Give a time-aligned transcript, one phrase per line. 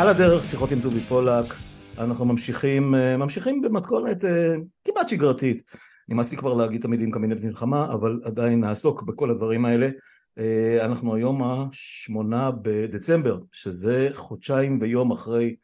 [0.00, 1.44] על הדרך, שיחות עם דובי פולק,
[1.98, 5.70] אנחנו ממשיכים, אה, ממשיכים במתכונת אה, כמעט שגרתית.
[6.08, 9.88] נמאס לי כבר להגיד את המילים קבינט מלחמה, אבל עדיין נעסוק בכל הדברים האלה.
[10.38, 15.56] אה, אנחנו היום השמונה בדצמבר, שזה חודשיים ויום אחרי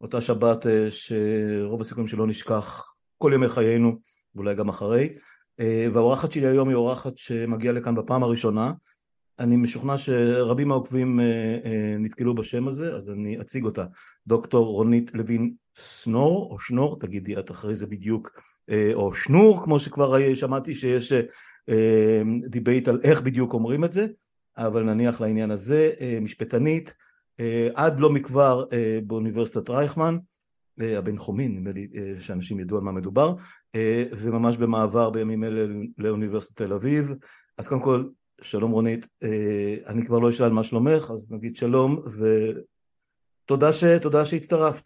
[0.00, 3.98] אותה שבת שרוב הסיכויים שלא נשכח כל ימי חיינו,
[4.34, 5.08] ואולי גם אחרי.
[5.92, 8.72] והאורחת שלי היום היא אורחת שמגיעה לכאן בפעם הראשונה.
[9.38, 11.20] אני משוכנע שרבים מהעוקבים
[11.98, 13.84] נתקלו בשם הזה, אז אני אציג אותה.
[14.26, 18.30] דוקטור רונית לוין שנור או שנור, תגידי את אחרי זה בדיוק,
[18.70, 21.12] אה, או שנור כמו שכבר שמעתי שיש
[22.48, 24.06] debate אה, על איך בדיוק אומרים את זה,
[24.56, 26.94] אבל נניח לעניין הזה, אה, משפטנית,
[27.74, 28.64] עד לא מכבר
[29.06, 30.18] באוניברסיטת רייכמן,
[30.78, 31.88] הבן חומין, נדמה לי
[32.20, 33.34] שאנשים ידעו על מה מדובר,
[34.12, 37.12] וממש במעבר בימים אלה לאוניברסיטת תל אביב.
[37.58, 38.04] אז קודם כל,
[38.42, 39.06] שלום רונית,
[39.86, 42.02] אני כבר לא אשאל מה שלומך, אז נגיד שלום,
[43.46, 43.84] ותודה ש...
[44.24, 44.84] שהצטרפת.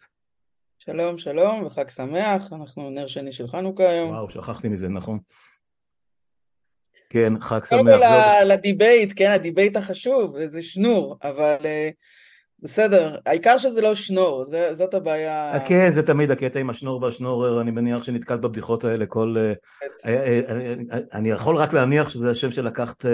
[0.79, 4.09] שלום, שלום, וחג שמח, אנחנו נר שני של חנוכה היום.
[4.09, 5.19] וואו, שכחתי מזה, נכון.
[7.09, 7.79] כן, חג שמח.
[7.79, 11.89] קודם כל ל debate, כן, ה debate החשוב, זה שנור, אבל אה,
[12.59, 15.53] בסדר, העיקר שזה לא שנור, זה, זאת הבעיה.
[15.53, 19.35] אה, כן, זה תמיד הקטע עם השנור והשנורר, אני מניח שנתקלת בבדיחות האלה כל...
[20.05, 20.39] אה,
[21.13, 23.05] אני יכול רק להניח שזה השם שלקחת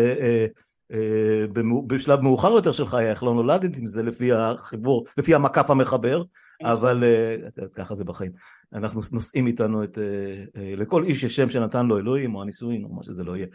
[1.87, 6.23] בשלב מאוחר יותר של חיי, איך לא נולדת עם זה לפי החיבור, לפי המקף המחבר.
[6.63, 7.35] אבל אה,
[7.73, 8.31] ככה זה בחיים.
[8.73, 12.83] אנחנו נושאים איתנו את, אה, אה, לכל איש יש שם שנתן לו אלוהים או הנישואין
[12.83, 13.47] או מה שזה לא יהיה.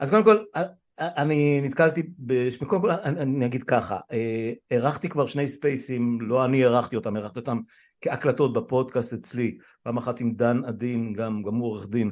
[0.00, 0.36] אז קודם כל,
[0.98, 2.02] אני נתקלתי,
[2.66, 3.98] קודם כל אני אגיד ככה,
[4.72, 7.58] ארחתי כבר שני ספייסים, לא אני ארחתי אותם, ארחתי אותם
[8.00, 12.10] בהקלטות בפודקאסט אצלי, פעם אחת עם דן עדין, גם, גם הוא עורך דין,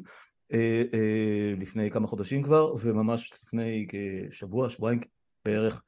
[1.59, 3.87] לפני כמה חודשים כבר, וממש לפני
[4.31, 5.01] כשבוע, שבועיים
[5.45, 5.83] בערך,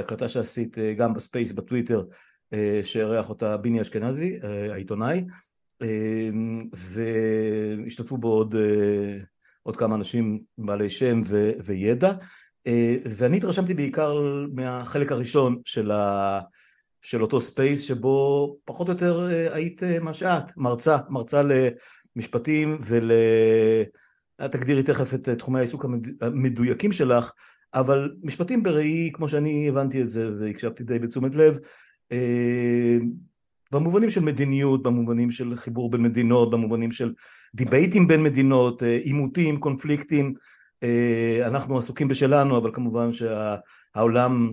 [0.00, 2.04] הקלטה שעשית גם ב space בטוויטר
[2.52, 5.24] אה, שאירח אותה ביני אשכנזי, אה, העיתונאי,
[5.82, 6.28] אה,
[6.74, 8.54] והשתתפו בו עוד,
[9.68, 12.12] עוד כמה אנשים בעלי שם ו, וידע,
[13.16, 14.18] ואני התרשמתי בעיקר
[14.54, 16.40] מהחלק הראשון של, ה,
[17.02, 21.42] של אותו space שבו פחות או יותר היית מה שאת, מרצה, מרצה
[22.16, 23.10] למשפטים ול...
[24.50, 25.84] תגדירי תכף את תחומי העיסוק
[26.20, 27.32] המדויקים שלך,
[27.74, 31.58] אבל משפטים בראי, כמו שאני הבנתי את זה והקשבתי די בתשומת לב,
[32.12, 32.98] אה,
[33.72, 37.12] במובנים של מדיניות, במובנים של חיבור בין מדינות, במובנים של
[37.54, 40.34] דיבייטים בין מדינות, אה, עימותים, קונפליקטים,
[40.82, 44.52] אה, אנחנו עסוקים בשלנו, אבל כמובן שהעולם,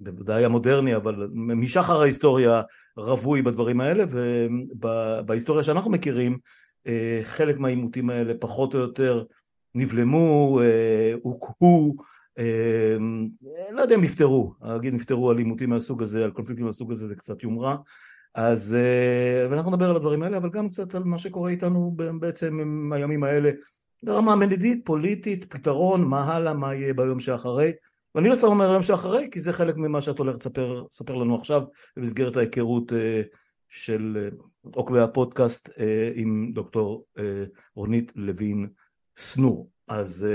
[0.00, 2.62] בוודאי המודרני, אבל משחר ההיסטוריה
[2.96, 6.38] רווי בדברים האלה, ובהיסטוריה שאנחנו מכירים,
[7.22, 9.24] חלק מהעימותים האלה פחות או יותר
[9.74, 10.60] נבלמו,
[11.22, 11.96] הוקהו,
[12.38, 13.28] אמ,
[13.72, 17.16] לא יודע אם נפטרו, להגיד נפטרו על עימותים מהסוג הזה, על קונפליקטים מהסוג הזה זה
[17.16, 17.76] קצת יומרה
[18.36, 22.60] אז, אה, ואנחנו נדבר על הדברים האלה, אבל גם קצת על מה שקורה איתנו בעצם
[22.60, 23.50] עם הימים האלה
[24.02, 27.72] ברמה מדינית, פוליטית, פתרון, מה הלאה, מה יהיה ביום שאחרי
[28.14, 31.62] ואני לא סתם אומר היום שאחרי, כי זה חלק ממה שאת הולכת לספר לנו עכשיו
[31.96, 33.22] במסגרת ההיכרות אה,
[33.68, 34.28] של אה,
[34.74, 35.70] עוקבי הפודקאסט
[36.14, 37.04] עם דוקטור
[37.74, 38.68] רונית לוין
[39.18, 39.70] סנור.
[39.88, 40.26] אז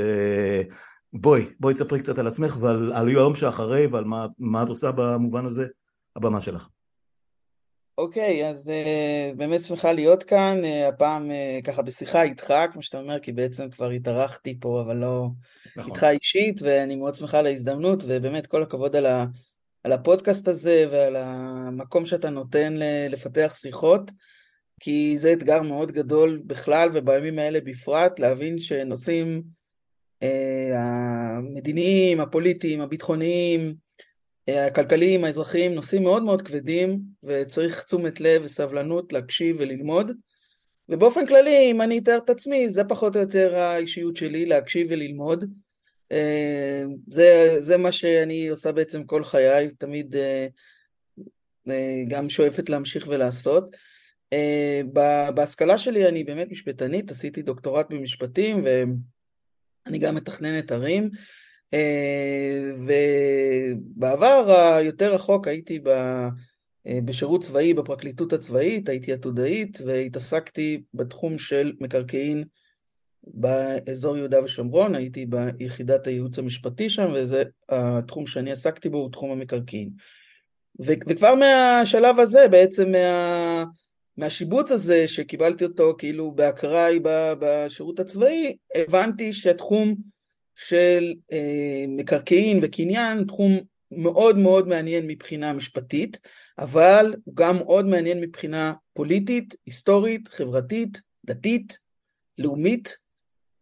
[1.13, 4.91] בואי, בואי תספרי קצת על עצמך ועל על היום שאחרי ועל מה, מה את עושה
[4.91, 5.67] במובן הזה,
[6.15, 6.67] הבמה שלך.
[8.01, 12.81] אוקיי, okay, אז uh, באמת שמחה להיות כאן, uh, הפעם uh, ככה בשיחה איתך, כמו
[12.81, 15.27] שאתה אומר, כי בעצם כבר התארחתי פה, אבל לא
[15.75, 15.91] נכון.
[15.91, 19.25] איתך אישית, ואני מאוד שמחה על ההזדמנות, ובאמת כל הכבוד על, ה,
[19.83, 22.73] על הפודקאסט הזה ועל המקום שאתה נותן
[23.09, 24.11] לפתח שיחות,
[24.79, 29.43] כי זה אתגר מאוד גדול בכלל, ובימים האלה בפרט, להבין שנושאים
[30.23, 33.75] אה, המדיניים, הפוליטיים, הביטחוניים,
[34.59, 40.11] הכלכליים, האזרחיים, נושאים מאוד מאוד כבדים וצריך תשומת לב וסבלנות להקשיב וללמוד.
[40.89, 45.45] ובאופן כללי אם אני אתאר את עצמי זה פחות או יותר האישיות שלי להקשיב וללמוד.
[46.11, 50.15] אה, זה, זה מה שאני עושה בעצם כל חיי תמיד
[52.07, 53.75] גם שואפת להמשיך ולעשות.
[55.33, 58.83] בהשכלה שלי אני באמת משפטנית עשיתי דוקטורט במשפטים ו...
[59.85, 61.09] אני גם מתכננת ערים, אה,
[62.87, 66.29] ובעבר היותר רחוק הייתי אה,
[67.05, 72.43] בשירות צבאי בפרקליטות הצבאית, הייתי עתודאית והתעסקתי בתחום של מקרקעין
[73.23, 79.31] באזור יהודה ושומרון, הייתי ביחידת הייעוץ המשפטי שם וזה התחום שאני עסקתי בו הוא תחום
[79.31, 79.89] המקרקעין.
[80.79, 83.63] וכבר מהשלב הזה בעצם מה...
[84.17, 86.99] מהשיבוץ הזה שקיבלתי אותו כאילו באקראי
[87.39, 89.95] בשירות הצבאי, הבנתי שהתחום
[90.55, 93.59] של אה, מקרקעין וקניין, תחום
[93.91, 96.19] מאוד מאוד מעניין מבחינה משפטית,
[96.59, 101.77] אבל הוא גם מאוד מעניין מבחינה פוליטית, היסטורית, חברתית, דתית,
[102.37, 102.97] לאומית,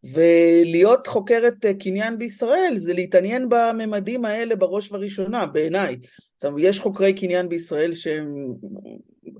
[0.03, 5.97] ולהיות חוקרת אה, קניין בישראל זה להתעניין בממדים האלה בראש ובראשונה, בעיניי.
[6.57, 8.53] יש חוקרי קניין בישראל שהם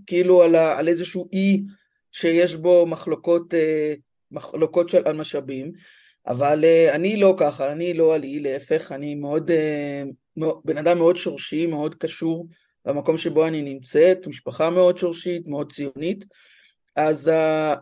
[0.06, 1.62] כאילו על, ה, על איזשהו אי
[2.12, 3.94] שיש בו מחלוקות, אה,
[4.32, 5.72] מחלוקות של, על משאבים,
[6.28, 9.52] אבל אה, אני לא ככה, אני לא על אי, להפך, אני מאוד,
[10.38, 12.48] מאוד, בן אדם מאוד שורשי, מאוד קשור
[12.86, 16.26] למקום שבו אני נמצאת, משפחה מאוד שורשית, מאוד ציונית.
[16.96, 17.32] אז,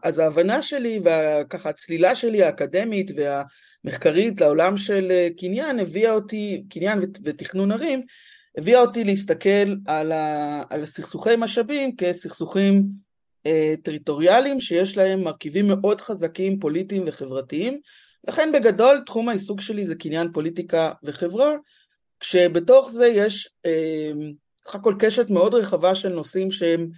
[0.03, 6.99] אז ההבנה שלי וככה הצלילה שלי האקדמית והמחקרית לעולם של אה, קניין הביאה אותי, קניין
[7.23, 8.01] ותכנון ערים,
[8.57, 12.83] הביאה אותי להסתכל על, ה, על סכסוכי משאבים כסכסוכים
[13.45, 17.79] אה, טריטוריאליים שיש להם מרכיבים מאוד חזקים פוליטיים וחברתיים.
[18.27, 21.53] לכן בגדול תחום העיסוק שלי זה קניין פוליטיקה וחברה,
[22.19, 24.11] כשבתוך זה יש אה,
[24.67, 26.89] סך הכל קשת מאוד רחבה של נושאים שהם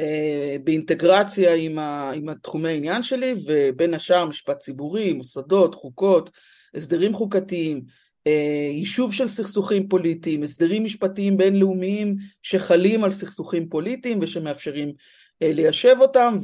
[0.00, 6.30] אה, באינטגרציה עם, ה, עם התחומי העניין שלי, ובין השאר משפט ציבורי, מוסדות, חוקות,
[6.74, 7.82] הסדרים חוקתיים,
[8.26, 14.92] אה, יישוב של סכסוכים פוליטיים, הסדרים משפטיים בינלאומיים שחלים על סכסוכים פוליטיים ושמאפשרים
[15.42, 16.38] אה, ליישב אותם,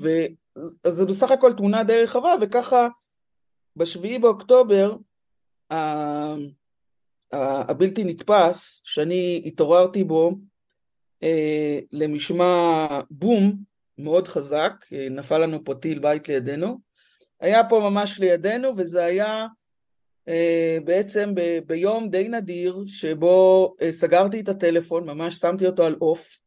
[0.84, 2.88] אז זה בסך הכל תמונה די רחבה, וככה
[3.78, 4.96] בשביעי באוקטובר
[7.32, 10.32] הבלתי נתפס, שאני התעוררתי בו,
[11.22, 13.56] אה, למשמע בום
[13.98, 16.78] מאוד חזק, אה, נפל לנו פה טיל בית לידינו,
[17.40, 19.46] היה פה ממש לידינו וזה היה
[20.28, 21.34] אה, בעצם
[21.66, 26.38] ביום די נדיר שבו סגרתי את הטלפון, ממש שמתי אותו על אוף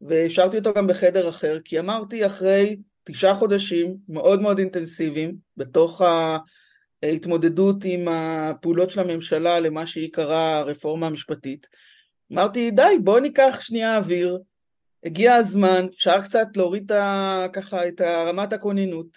[0.00, 6.02] והשארתי אותו גם בחדר אחר כי אמרתי אחרי תשעה חודשים מאוד מאוד אינטנסיביים בתוך
[7.02, 11.66] ההתמודדות עם הפעולות של הממשלה למה שהיא קראה הרפורמה המשפטית
[12.32, 14.38] אמרתי, די, בוא ניקח שנייה אוויר,
[15.04, 19.16] הגיע הזמן, אפשר קצת להוריד ה, ככה את רמת הכוננות,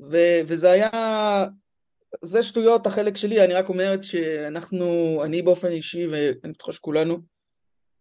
[0.00, 0.90] ו- וזה היה,
[2.22, 7.18] זה שטויות החלק שלי, אני רק אומרת שאנחנו, אני באופן אישי, ואני בטוחה שכולנו,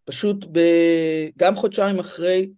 [0.06, 0.60] פשוט ב,
[1.38, 2.50] גם חודשיים אחרי,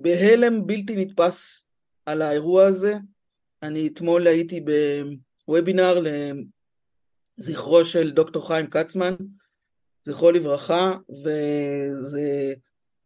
[0.00, 1.68] בהלם בלתי נתפס
[2.06, 2.94] על האירוע הזה.
[3.62, 4.60] אני אתמול הייתי
[5.48, 6.02] בוובינר
[7.38, 9.14] לזכרו של דוקטור חיים כצמן,
[10.04, 12.54] זכרו לברכה, וזה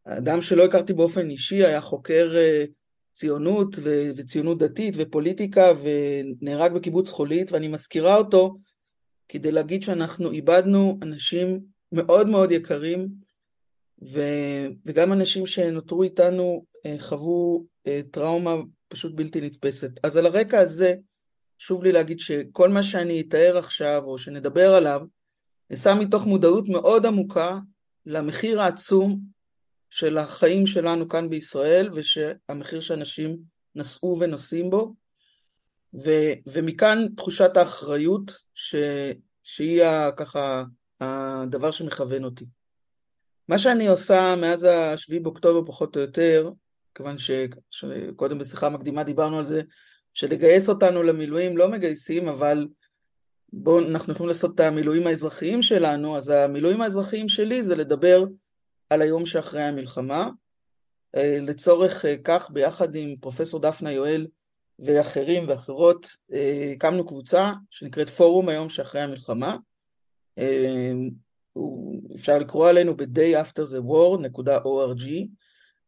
[0.05, 2.65] אדם שלא הכרתי באופן אישי, היה חוקר אה,
[3.13, 8.57] ציונות ו- וציונות דתית ופוליטיקה, ונהרג בקיבוץ חולית, ואני מזכירה אותו
[9.29, 11.61] כדי להגיד שאנחנו איבדנו אנשים
[11.93, 13.09] מאוד מאוד יקרים,
[14.13, 18.55] ו- וגם אנשים שנותרו איתנו אה, חוו אה, טראומה
[18.89, 19.91] פשוט בלתי נתפסת.
[20.03, 20.95] אז על הרקע הזה,
[21.61, 25.01] חשוב לי להגיד שכל מה שאני אתאר עכשיו, או שנדבר עליו,
[25.71, 27.59] נעשה מתוך מודעות מאוד עמוקה
[28.07, 29.21] למחיר העצום
[29.91, 33.37] של החיים שלנו כאן בישראל ושהמחיר שאנשים
[33.75, 34.95] נשאו ונושאים בו
[35.95, 36.11] ו,
[36.47, 38.75] ומכאן תחושת האחריות ש,
[39.43, 39.83] שהיא
[40.17, 40.65] ככה
[41.01, 42.45] הדבר שמכוון אותי.
[43.49, 46.51] מה שאני עושה מאז השביעי באוקטובר פחות או יותר,
[46.95, 47.17] כיוון
[47.71, 49.63] שקודם בשיחה מקדימה דיברנו על זה,
[50.17, 52.69] שלגייס אותנו למילואים לא מגייסים, אבל
[53.53, 58.25] בואו, אנחנו יכולים לעשות את המילואים האזרחיים שלנו, אז המילואים האזרחיים שלי זה לדבר
[58.91, 60.29] על היום שאחרי המלחמה.
[61.17, 64.27] אה, לצורך אה, כך, ביחד עם פרופסור דפנה יואל
[64.79, 69.57] ואחרים ואחרות, אה, הקמנו קבוצה שנקראת פורום היום שאחרי המלחמה.
[72.15, 75.05] אפשר לקרוא עלינו ב-day after the war.org,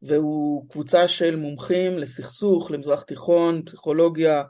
[0.02, 4.42] והוא קבוצה של מומחים לסכסוך, למזרח תיכון, פסיכולוגיה,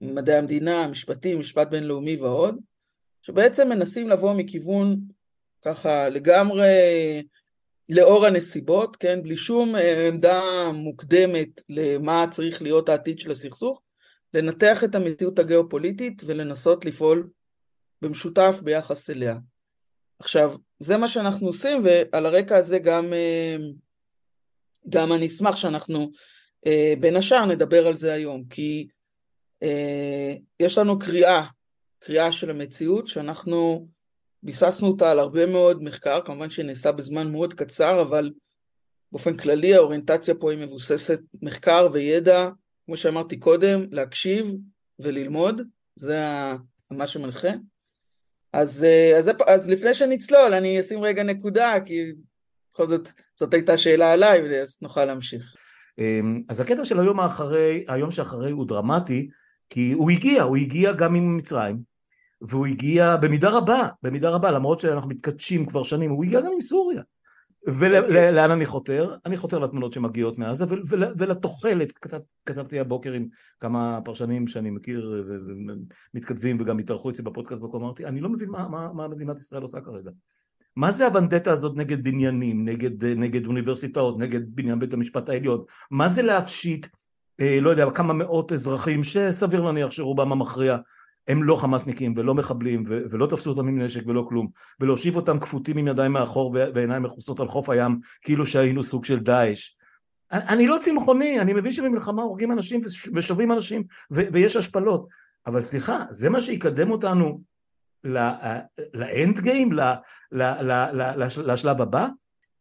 [0.00, 2.56] מדעי המדינה, משפטים, משפט בינלאומי ועוד,
[3.22, 4.96] שבעצם מנסים לבוא מכיוון
[5.64, 6.68] ככה לגמרי
[7.88, 10.42] לאור הנסיבות, כן, בלי שום אה, עמדה
[10.74, 13.82] מוקדמת למה צריך להיות העתיד של הסכסוך,
[14.34, 17.28] לנתח את המציאות הגיאופוליטית ולנסות לפעול
[18.02, 19.36] במשותף ביחס אליה.
[20.18, 23.56] עכשיו, זה מה שאנחנו עושים, ועל הרקע הזה גם, אה,
[24.88, 26.10] גם אני אשמח שאנחנו
[26.66, 28.88] אה, בין השאר נדבר על זה היום, כי
[29.62, 31.44] אה, יש לנו קריאה,
[31.98, 33.88] קריאה של המציאות, שאנחנו
[34.42, 38.32] ביססנו אותה על הרבה מאוד מחקר, כמובן שנעשה בזמן מאוד קצר, אבל
[39.12, 42.48] באופן כללי האוריינטציה פה היא מבוססת מחקר וידע,
[42.86, 44.54] כמו שאמרתי קודם, להקשיב
[44.98, 45.62] וללמוד,
[45.96, 46.20] זה
[46.90, 47.48] מה שמנחה.
[48.52, 52.12] אז, אה, אז, אז לפני שנצלול, אני אשים רגע נקודה, כי
[52.74, 53.08] בכל זאת
[53.40, 55.54] זאת הייתה שאלה עליי, אז נוכל להמשיך.
[55.98, 59.28] אמ, אז הקטע של היום האחרי, היום שאחרי הוא דרמטי,
[59.70, 61.78] כי הוא הגיע, הוא הגיע גם עם מצרים,
[62.40, 66.60] והוא הגיע במידה רבה, במידה רבה, למרות שאנחנו מתכתשים כבר שנים, הוא הגיע גם עם
[66.60, 67.02] סוריה.
[67.66, 69.16] ולאן אני חותר?
[69.26, 70.64] אני חותר לתמונות שמגיעות מעזה
[71.18, 73.26] ולתוחלת, כתב, כתבתי הבוקר עם
[73.60, 75.24] כמה פרשנים שאני מכיר
[76.12, 79.62] ומתכתבים וגם התארחו אצלי בפודקאסט וכה אמרתי, אני לא מבין מה, מה, מה מדינת ישראל
[79.62, 80.10] עושה כרגע.
[80.76, 85.64] מה זה הוונדטה הזאת נגד בניינים, נגד, נגד אוניברסיטאות, נגד בניין בית המשפט העליון?
[85.90, 86.86] מה זה להפשיט,
[87.40, 90.76] אה, לא יודע, כמה מאות אזרחים שסביר להניח שרובם המכריע
[91.28, 94.48] הם לא חמאסניקים ולא מחבלים ו- ולא תפסו אותם עם נשק ולא כלום
[94.80, 99.18] ולהושיב אותם כפותים עם ידיים מאחור ועיניים מכוסות על חוף הים כאילו שהיינו סוג של
[99.18, 99.70] דאעש
[100.30, 102.80] אני לא צמחוני, אני מבין שבמלחמה הורגים אנשים
[103.14, 105.08] ושובים אנשים ו- ויש השפלות
[105.46, 107.40] אבל סליחה, זה מה שיקדם אותנו
[108.94, 109.70] לאנד גיים,
[111.44, 112.08] לשלב הבא?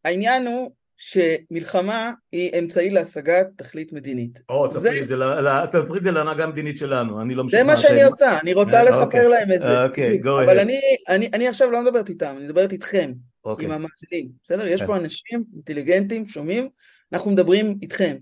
[0.05, 4.39] העניין הוא שמלחמה היא אמצעי להשגת תכלית מדינית.
[4.49, 5.01] או, תספרי
[5.97, 7.59] את זה להנהגה המדינית שלנו, אני לא משנה.
[7.59, 9.27] זה מה שאני עושה, אני רוצה אה, לספר אוקיי.
[9.27, 9.83] להם את זה.
[9.85, 10.43] אוקיי, go ahead.
[10.43, 10.59] אבל
[11.09, 13.13] אני עכשיו לא מדברת איתם, אני מדברת איתכם,
[13.45, 13.65] אוקיי.
[13.65, 14.67] עם המאזינים, בסדר?
[14.67, 14.87] יש כן.
[14.87, 16.69] פה אנשים אינטליגנטים, שומעים,
[17.13, 18.15] אנחנו מדברים איתכם.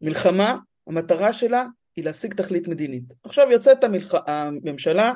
[0.00, 0.56] מלחמה,
[0.86, 3.14] המטרה שלה היא להשיג תכלית מדינית.
[3.24, 3.84] עכשיו יוצאת
[4.26, 5.12] הממשלה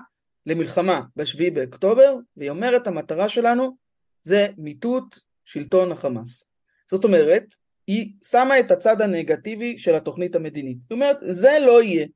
[0.47, 3.76] למלחמה ב-7 באוקטובר, והיא אומרת המטרה שלנו
[4.23, 6.45] זה מיטוט שלטון החמאס.
[6.91, 7.45] זאת אומרת,
[7.87, 10.79] היא שמה את הצד הנגטיבי של התוכנית המדינית.
[10.91, 12.07] היא אומרת, זה לא יהיה.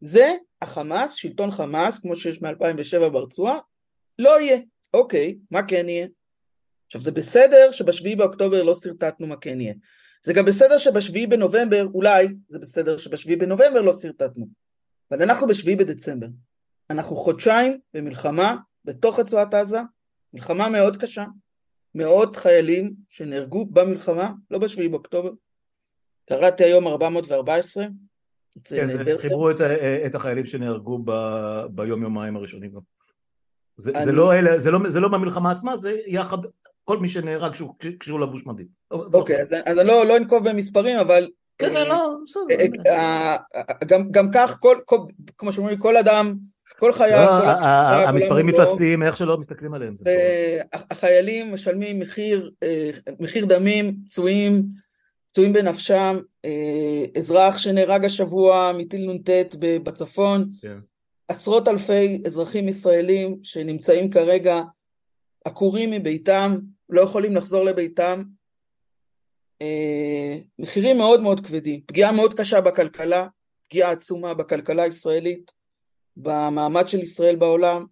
[0.00, 3.58] זה החמאס, שלטון חמאס, כמו שיש מ-2007 ברצועה,
[4.18, 4.58] לא יהיה.
[4.94, 6.06] אוקיי, מה כן יהיה?
[6.86, 9.74] עכשיו זה בסדר שבשביעי באוקטובר לא שרטטנו מה כן יהיה.
[10.22, 14.46] זה גם בסדר שבשביעי בנובמבר, אולי זה בסדר שבשביעי בנובמבר לא שרטטנו.
[15.10, 16.26] אבל אנחנו בשביעי בדצמבר.
[16.90, 19.80] אנחנו חודשיים במלחמה בתוך רצועת עזה,
[20.34, 21.24] מלחמה מאוד קשה,
[21.94, 25.30] מאות חיילים שנהרגו במלחמה, לא בשביעי באוקטובר.
[26.28, 27.84] קראתי היום 414.
[28.64, 29.60] כן, חיברו את,
[30.06, 31.12] את החיילים שנהרגו ב,
[31.70, 32.80] ביום יומיים הראשונים גם.
[33.76, 34.04] זה, אני...
[34.04, 36.38] זה, לא אלה, זה, לא, זה לא במלחמה עצמה, זה יחד,
[36.84, 37.52] כל מי שנהרג
[38.00, 38.66] כשהוא לבוש מדים.
[38.90, 41.30] אוקיי, אז, אז אני לא, לא אנקוב במספרים, אבל...
[41.58, 42.44] כן, כן, לא, בסדר.
[42.86, 44.98] אה, אה, גם, גם כך, כל, כל,
[45.38, 46.36] כמו שאומרים, כל אדם
[46.80, 47.16] כל חייל...
[47.16, 47.30] לא,
[48.08, 49.94] המספרים מפלצתיים, איך שלא מסתכלים עליהם.
[50.72, 54.62] החיילים משלמים מחיר, אה, מחיר דמים, פצועים,
[55.30, 60.78] פצועים בנפשם, אה, אזרח שנהרג השבוע מטיל נ"ט בצפון, כן.
[61.28, 64.60] עשרות אלפי אזרחים ישראלים שנמצאים כרגע
[65.44, 66.58] עקורים מביתם,
[66.88, 68.22] לא יכולים לחזור לביתם,
[69.62, 73.26] אה, מחירים מאוד מאוד כבדים, פגיעה מאוד קשה בכלכלה,
[73.68, 75.59] פגיעה עצומה בכלכלה הישראלית,
[76.16, 77.84] במעמד של ישראל בעולם,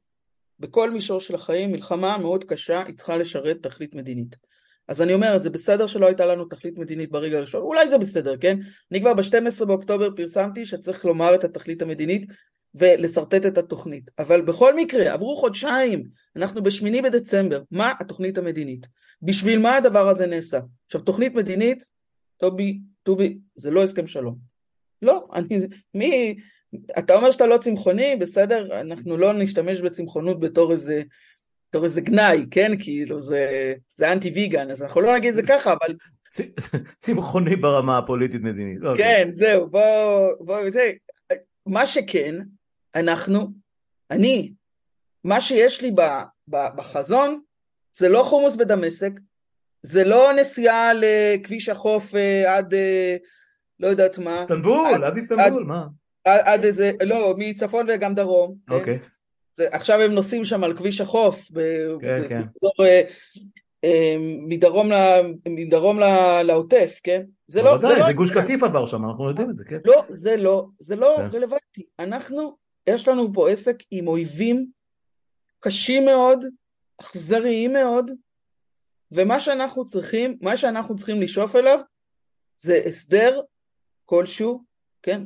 [0.60, 4.36] בכל מישור של החיים, מלחמה מאוד קשה, היא צריכה לשרת תכלית מדינית.
[4.88, 8.36] אז אני אומר, זה בסדר שלא הייתה לנו תכלית מדינית ברגע הראשון, אולי זה בסדר,
[8.36, 8.58] כן?
[8.92, 12.26] אני כבר ב-12 באוקטובר פרסמתי שצריך לומר את התכלית המדינית
[12.74, 14.10] ולשרטט את התוכנית.
[14.18, 16.04] אבל בכל מקרה, עברו חודשיים,
[16.36, 18.86] אנחנו בשמיני בדצמבר, מה התוכנית המדינית?
[19.22, 20.60] בשביל מה הדבר הזה נעשה?
[20.86, 21.84] עכשיו, תוכנית מדינית,
[22.38, 24.38] טובי, טובי, זה לא הסכם שלום.
[25.02, 25.58] לא, אני,
[25.94, 26.36] מי,
[26.98, 31.02] אתה אומר שאתה לא צמחוני, בסדר, אנחנו לא נשתמש בצמחונות בתור איזה,
[31.68, 32.72] בתור איזה גנאי, כן?
[32.78, 35.94] כאילו זה, זה אנטי ויגן, אז אנחנו לא נגיד את זה ככה, אבל...
[36.98, 38.84] צמחוני ברמה הפוליטית-מדינית.
[38.84, 39.04] אוקיי.
[39.04, 40.92] כן, זהו, בוא, בוא, זה...
[41.66, 42.34] מה שכן,
[42.94, 43.48] אנחנו,
[44.10, 44.52] אני,
[45.24, 46.00] מה שיש לי ב,
[46.48, 47.40] ב, בחזון,
[47.96, 49.12] זה לא חומוס בדמשק,
[49.82, 53.16] זה לא נסיעה לכביש החוף אה, עד, אה,
[53.80, 54.34] לא יודעת מה.
[54.34, 55.86] איסטנבול, עד, עד איסטנבול, עד, מה?
[56.34, 58.54] עד איזה, לא, מצפון וגם דרום.
[58.66, 58.74] כן?
[58.74, 58.98] אוקיי.
[59.54, 61.50] זה, עכשיו הם נוסעים שם על כביש החוף.
[62.00, 62.42] כן, כן.
[62.42, 63.02] באזור, אה,
[63.84, 64.16] אה,
[64.48, 64.94] מדרום, ל,
[65.48, 66.04] מדרום ל,
[66.42, 67.22] לעוטף, כן?
[67.46, 67.74] זה לא...
[67.74, 69.78] בוודאי, זה, לא זה גוש קטיף עבר שם, אנחנו יודעים את זה, כן.
[69.84, 71.36] לא, זה לא, זה לא כן.
[71.36, 71.82] רלוונטי.
[71.98, 72.56] אנחנו,
[72.86, 74.66] יש לנו פה עסק עם אויבים
[75.60, 76.44] קשים מאוד,
[77.00, 78.10] אכזריים מאוד,
[79.12, 81.80] ומה שאנחנו צריכים, מה שאנחנו צריכים לשאוף אליו,
[82.58, 83.40] זה הסדר
[84.04, 84.67] כלשהו
[85.08, 85.22] כן?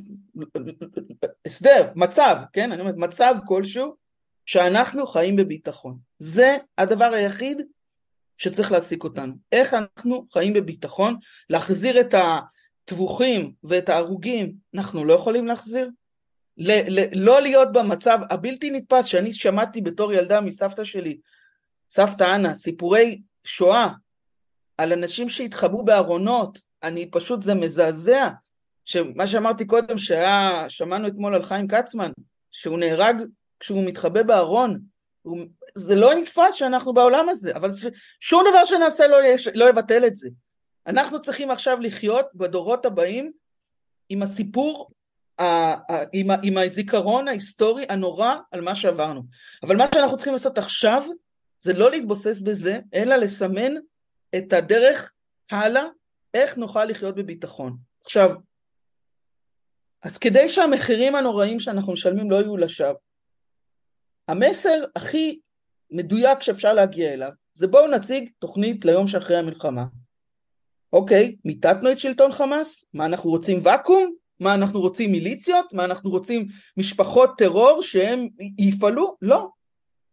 [1.45, 2.71] הסדר, מצב, כן?
[2.71, 3.95] אני אומר, מצב כלשהו
[4.45, 5.97] שאנחנו חיים בביטחון.
[6.19, 7.61] זה הדבר היחיד
[8.37, 9.33] שצריך להעסיק אותנו.
[9.51, 11.17] איך אנחנו חיים בביטחון,
[11.49, 15.89] להחזיר את הטבוחים ואת ההרוגים, אנחנו לא יכולים להחזיר.
[16.57, 21.17] ל- ל- לא להיות במצב הבלתי נתפס שאני שמעתי בתור ילדה מסבתא שלי,
[21.89, 23.89] סבתא אנה, סיפורי שואה
[24.77, 28.29] על אנשים שהתחבאו בארונות, אני פשוט, זה מזעזע.
[28.85, 32.11] שמה שאמרתי קודם, שהיה, שמענו אתמול על חיים כצמן,
[32.51, 33.15] שהוא נהרג
[33.59, 34.79] כשהוא מתחבא בארון,
[35.21, 35.37] הוא,
[35.75, 37.71] זה לא נתפס שאנחנו בעולם הזה, אבל
[38.19, 39.17] שום דבר שנעשה לא,
[39.53, 40.29] לא יבטל את זה.
[40.87, 43.31] אנחנו צריכים עכשיו לחיות בדורות הבאים
[44.09, 44.89] עם הסיפור
[46.13, 49.23] עם, עם הזיכרון ההיסטורי הנורא על מה שעברנו.
[49.63, 51.03] אבל מה שאנחנו צריכים לעשות עכשיו
[51.59, 53.71] זה לא להתבוסס בזה, אלא לסמן
[54.37, 55.11] את הדרך
[55.51, 55.83] הלאה,
[56.33, 57.77] איך נוכל לחיות בביטחון.
[58.03, 58.31] עכשיו,
[60.03, 62.93] אז כדי שהמחירים הנוראים שאנחנו משלמים לא יהיו לשווא,
[64.27, 65.39] המסר הכי
[65.91, 69.85] מדויק שאפשר להגיע אליו זה בואו נציג תוכנית ליום שאחרי המלחמה.
[70.93, 72.85] אוקיי, מיטטנו את שלטון חמאס?
[72.93, 74.15] מה אנחנו רוצים ואקום?
[74.39, 75.73] מה אנחנו רוצים מיליציות?
[75.73, 79.17] מה אנחנו רוצים משפחות טרור שהם יפעלו?
[79.21, 79.49] לא.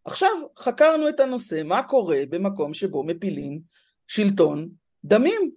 [0.05, 0.29] עכשיו
[0.59, 3.61] חקרנו את הנושא, מה קורה במקום שבו מפילים
[4.07, 4.69] שלטון
[5.05, 5.51] דמים.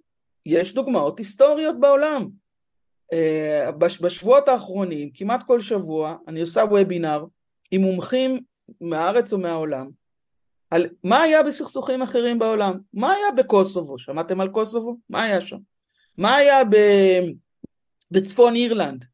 [0.45, 2.29] יש דוגמאות היסטוריות בעולם.
[3.13, 3.71] אה,
[4.01, 7.25] בשבועות האחרונים, כמעט כל שבוע, אני עושה וובינר
[7.71, 8.39] עם מומחים
[8.81, 9.89] מהארץ או מהעולם,
[10.71, 14.97] על מה היה בסכסוכים אחרים בעולם, מה היה בקוסובו, שמעתם על קוסובו?
[15.09, 15.57] מה היה שם?
[16.17, 16.75] מה היה ב...
[18.11, 19.05] בצפון אירלנד?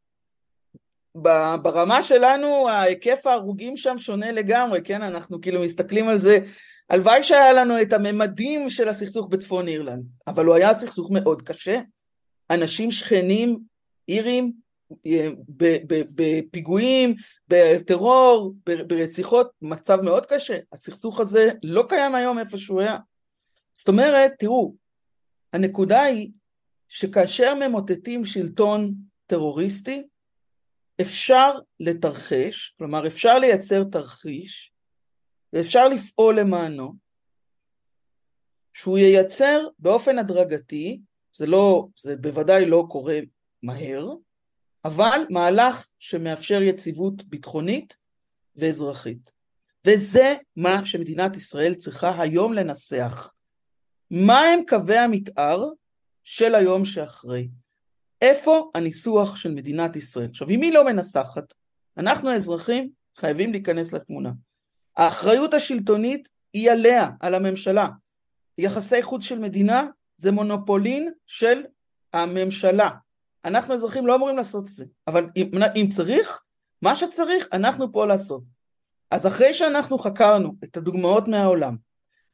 [1.61, 5.01] ברמה שלנו ההיקף ההרוגים שם שונה לגמרי, כן?
[5.01, 6.39] אנחנו כאילו מסתכלים על זה,
[6.89, 11.81] הלוואי שהיה לנו את הממדים של הסכסוך בצפון אירלנד, אבל הוא היה סכסוך מאוד קשה,
[12.49, 13.59] אנשים שכנים,
[14.11, 14.53] אירים,
[16.15, 17.15] בפיגועים,
[17.47, 18.53] בטרור,
[18.87, 20.57] ברציחות, מצב מאוד קשה.
[20.73, 22.97] הסכסוך הזה לא קיים היום איפה שהוא היה.
[23.73, 24.75] זאת אומרת, תראו,
[25.53, 26.31] הנקודה היא
[26.89, 28.93] שכאשר ממוטטים שלטון
[29.27, 30.07] טרוריסטי,
[31.01, 34.73] אפשר לתרחש, כלומר אפשר לייצר תרחיש,
[35.53, 36.93] ואפשר לפעול למענו,
[38.73, 40.99] שהוא ייצר באופן הדרגתי,
[41.33, 43.19] זה לא, זה בוודאי לא קורה
[43.63, 44.09] מהר,
[44.85, 47.97] אבל מהלך שמאפשר יציבות ביטחונית
[48.55, 49.31] ואזרחית.
[49.85, 53.33] וזה מה שמדינת ישראל צריכה היום לנסח.
[54.11, 55.69] מה הם קווי המתאר
[56.23, 57.47] של היום שאחרי?
[58.21, 60.27] איפה הניסוח של מדינת ישראל?
[60.29, 61.53] עכשיו, אם היא לא מנסחת,
[61.97, 64.31] אנחנו האזרחים חייבים להיכנס לתמונה.
[64.97, 67.89] האחריות השלטונית היא עליה, על הממשלה.
[68.57, 69.85] יחסי חוץ של מדינה
[70.17, 71.63] זה מונופולין של
[72.13, 72.89] הממשלה.
[73.45, 76.43] אנחנו אזרחים לא אמורים לעשות את זה, אבל אם, אם צריך,
[76.81, 78.43] מה שצריך אנחנו פה לעשות.
[79.11, 81.75] אז אחרי שאנחנו חקרנו את הדוגמאות מהעולם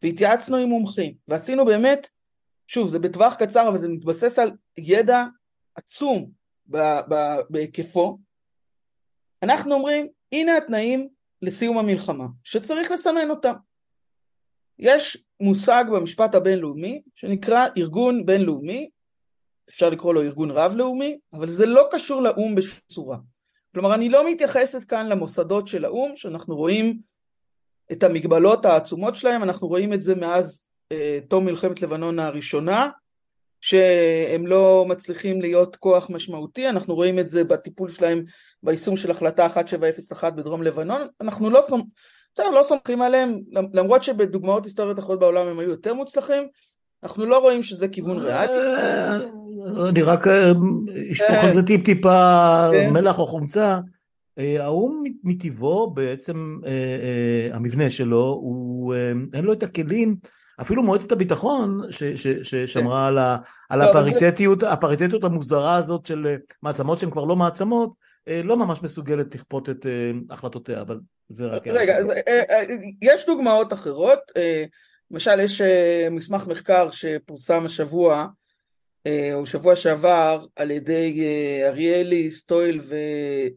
[0.03, 2.09] והתייעצנו עם מומחים ועשינו באמת,
[2.67, 5.25] שוב זה בטווח קצר אבל זה מתבסס על ידע
[5.75, 6.31] עצום
[7.49, 8.17] בהיקפו,
[9.43, 11.09] אנחנו אומרים הנה התנאים
[11.41, 13.53] לסיום המלחמה שצריך לסמן אותם.
[14.79, 18.89] יש מושג במשפט הבינלאומי שנקרא ארגון בינלאומי
[19.69, 23.17] אפשר לקרוא לו ארגון רב-לאומי, אבל זה לא קשור לאו"ם בשום צורה.
[23.73, 26.99] כלומר, אני לא מתייחסת כאן למוסדות של האו"ם, שאנחנו רואים
[27.91, 32.89] את המגבלות העצומות שלהם, אנחנו רואים את זה מאז אה, תום מלחמת לבנון הראשונה,
[33.61, 38.23] שהם לא מצליחים להיות כוח משמעותי, אנחנו רואים את זה בטיפול שלהם
[38.63, 41.89] ביישום של החלטה 1701 בדרום לבנון, אנחנו לא, סומכים,
[42.39, 43.39] לא סומכים עליהם,
[43.73, 46.47] למרות שבדוגמאות היסטוריות אחרות בעולם הם היו יותר מוצלחים,
[47.03, 48.53] אנחנו לא רואים שזה כיוון ריאלי.
[48.53, 49.15] אה,
[49.89, 50.51] אני רק אה,
[51.11, 52.93] אשפוך על זה טיפ טיפה כן.
[52.93, 53.79] מלח או חומצה.
[54.39, 56.59] אה, האו"ם מטבעו בעצם
[57.51, 58.41] המבנה שלו
[59.33, 60.15] אין לו את הכלים
[60.61, 61.81] אפילו מועצת הביטחון
[62.43, 63.17] ששמרה על,
[63.69, 67.93] על לא, הפריפריאליות, הפריפריאליות המוזרה הזאת של מעצמות שהן כבר לא מעצמות
[68.27, 69.85] לא ממש מסוגלת לכפות את
[70.29, 71.67] החלטותיה אבל זה רק...
[71.67, 71.97] רגע,
[73.01, 74.19] יש דוגמאות אחרות
[75.11, 78.27] למשל יש אה, מסמך מחקר שפורסם השבוע
[79.07, 82.81] אה, או שבוע שעבר על ידי אה, אריאלי, סטויל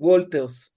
[0.01, 0.77] ווולטרס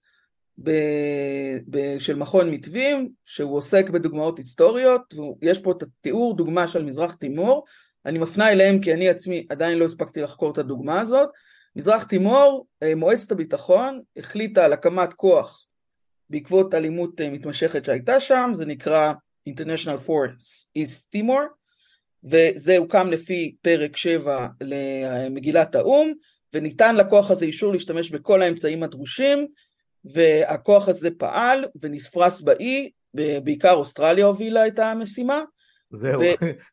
[1.98, 7.64] של מכון מתווים שהוא עוסק בדוגמאות היסטוריות ויש פה את התיאור דוגמה של מזרח תימור.
[8.06, 11.28] אני מפנה אליהם כי אני עצמי עדיין לא הספקתי לחקור את הדוגמה הזאת.
[11.76, 15.66] מזרח תימור מועצת הביטחון החליטה על הקמת כוח
[16.30, 19.12] בעקבות אלימות מתמשכת שהייתה שם זה נקרא
[19.48, 21.44] International Force East Timor,
[22.24, 26.12] וזה הוקם לפי פרק 7 למגילת האו"ם,
[26.52, 29.46] וניתן לכוח הזה אישור להשתמש בכל האמצעים הדרושים,
[30.04, 32.90] והכוח הזה פעל ונפרס באי,
[33.44, 35.42] בעיקר אוסטרליה הובילה את המשימה,
[35.94, 36.24] זהו, ו...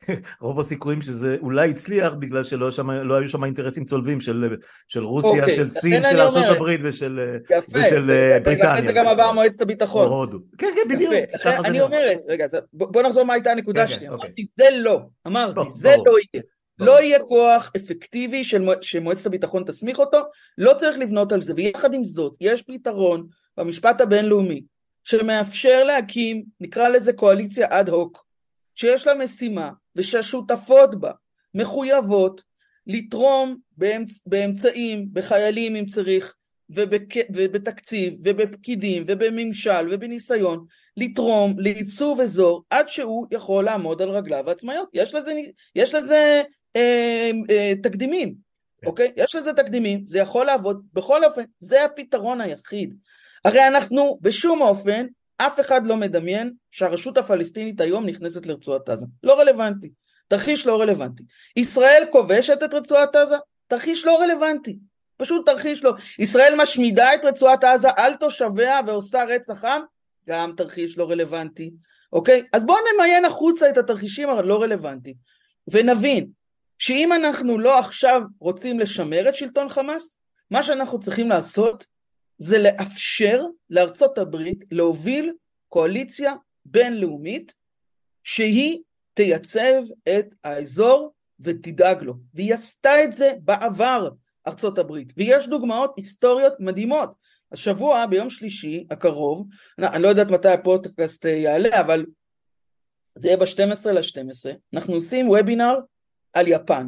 [0.41, 4.55] רוב הסיכויים שזה אולי הצליח בגלל שלא שם, לא היו שם אינטרסים צולבים של,
[4.87, 8.75] של רוסיה, אוקיי, של סין, של ארצות הברית ושל, יפה, ושל אה, בריטניה.
[8.75, 10.07] לכן זה גם עבר מועצת הביטחון.
[10.07, 10.37] הודו.
[10.57, 11.13] כן, כן, בדיוק.
[11.33, 14.07] לכן אני אומרת, רגע, בוא נחזור מה הייתה הנקודה כן, שלי.
[14.07, 16.05] כן, אמרתי, זה לא, אמרתי, בוא, זה בוא.
[16.05, 16.43] לא יהיה.
[16.79, 20.17] לא יהיה כוח אפקטיבי של שמועצת הביטחון תסמיך אותו,
[20.57, 24.61] לא צריך לבנות על זה, ויחד עם זאת, יש פתרון במשפט הבינלאומי
[25.03, 28.25] שמאפשר להקים, נקרא לזה קואליציה אד הוק,
[28.75, 31.11] שיש לה משימה ושהשותפות בה
[31.53, 32.43] מחויבות
[32.87, 34.27] לתרום באמצ...
[34.27, 36.35] באמצעים, בחיילים אם צריך,
[36.69, 37.03] ובק...
[37.33, 40.65] ובתקציב ובפקידים ובממשל ובניסיון
[40.97, 44.89] לתרום לעיצוב אזור עד שהוא יכול לעמוד על רגליו העצמאיות.
[44.93, 45.33] יש לזה,
[45.75, 46.41] יש לזה
[46.75, 48.35] אה, אה, תקדימים,
[48.81, 48.87] כן.
[48.87, 49.11] אוקיי?
[49.17, 52.95] יש לזה תקדימים, זה יכול לעבוד, בכל אופן, זה הפתרון היחיד.
[53.45, 55.05] הרי אנחנו בשום אופן,
[55.47, 59.05] אף אחד לא מדמיין שהרשות הפלסטינית היום נכנסת לרצועת עזה.
[59.23, 59.91] לא רלוונטי.
[60.27, 61.23] תרחיש לא רלוונטי.
[61.55, 63.35] ישראל כובשת את רצועת עזה?
[63.67, 64.77] תרחיש לא רלוונטי.
[65.17, 65.93] פשוט תרחיש לא.
[66.19, 69.81] ישראל משמידה את רצועת עזה על תושביה ועושה רצח עם?
[70.27, 71.71] גם תרחיש לא רלוונטי.
[72.13, 72.43] אוקיי?
[72.53, 75.15] אז בואו נמיין החוצה את התרחישים הלא רלוונטיים
[75.67, 76.27] ונבין
[76.79, 80.17] שאם אנחנו לא עכשיו רוצים לשמר את שלטון חמאס,
[80.51, 81.85] מה שאנחנו צריכים לעשות
[82.41, 85.33] זה לאפשר לארצות הברית להוביל
[85.69, 86.33] קואליציה
[86.65, 87.55] בינלאומית
[88.23, 88.81] שהיא
[89.13, 92.13] תייצב את האזור ותדאג לו.
[92.33, 94.09] והיא עשתה את זה בעבר,
[94.47, 95.13] ארצות הברית.
[95.17, 97.09] ויש דוגמאות היסטוריות מדהימות.
[97.51, 99.47] השבוע, ביום שלישי הקרוב,
[99.79, 102.05] אני לא יודעת מתי הפודקאסט יעלה, אבל
[103.15, 105.75] זה יהיה ב-12 ל-12, אנחנו עושים וובינר
[106.33, 106.87] על יפן.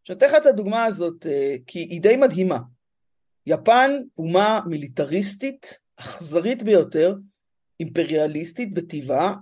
[0.00, 2.58] עכשיו אתן לך את הדוגמה הזאת, אה, כי היא די מדהימה.
[3.48, 7.14] יפן אומה מיליטריסטית, אכזרית ביותר,
[7.80, 9.34] אימפריאליסטית בטבעה,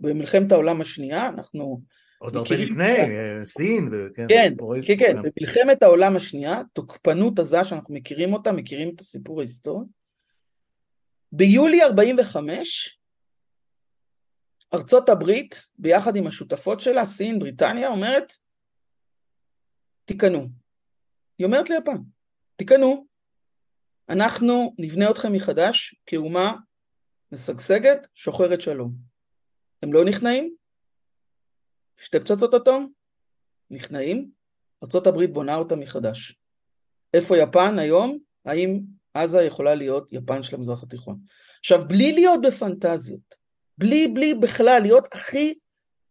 [0.00, 1.80] במלחמת העולם השנייה, אנחנו
[2.18, 4.54] עוד הרבה לפני, אה, סין, וכן, כן,
[4.86, 9.84] כן, כן, במלחמת העולם השנייה, תוקפנות עזה שאנחנו מכירים אותה, מכירים את הסיפור ההיסטורי.
[11.32, 12.98] ביולי 45,
[14.74, 18.32] ארצות הברית, ביחד עם השותפות שלה, סין, בריטניה, אומרת,
[20.04, 20.48] תיכנו.
[21.38, 21.96] היא אומרת ליפן,
[22.56, 23.06] תיכנו,
[24.08, 26.54] אנחנו נבנה אתכם מחדש כאומה
[27.32, 28.92] משגשגת, שוחרת שלום.
[29.82, 30.54] הם לא נכנעים,
[31.98, 32.92] שתי פצצות אטום,
[33.70, 34.30] נכנעים,
[34.82, 36.36] ארה"ב בונה אותה מחדש.
[37.14, 38.18] איפה יפן היום?
[38.44, 38.80] האם
[39.14, 41.18] עזה יכולה להיות יפן של המזרח התיכון?
[41.58, 43.34] עכשיו, בלי להיות בפנטזיות,
[43.78, 45.54] בלי, בלי בכלל להיות הכי,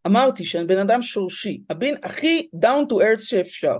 [0.06, 3.76] אמרתי שאני בן אדם שורשי, הבין הכי down to earth שאפשר.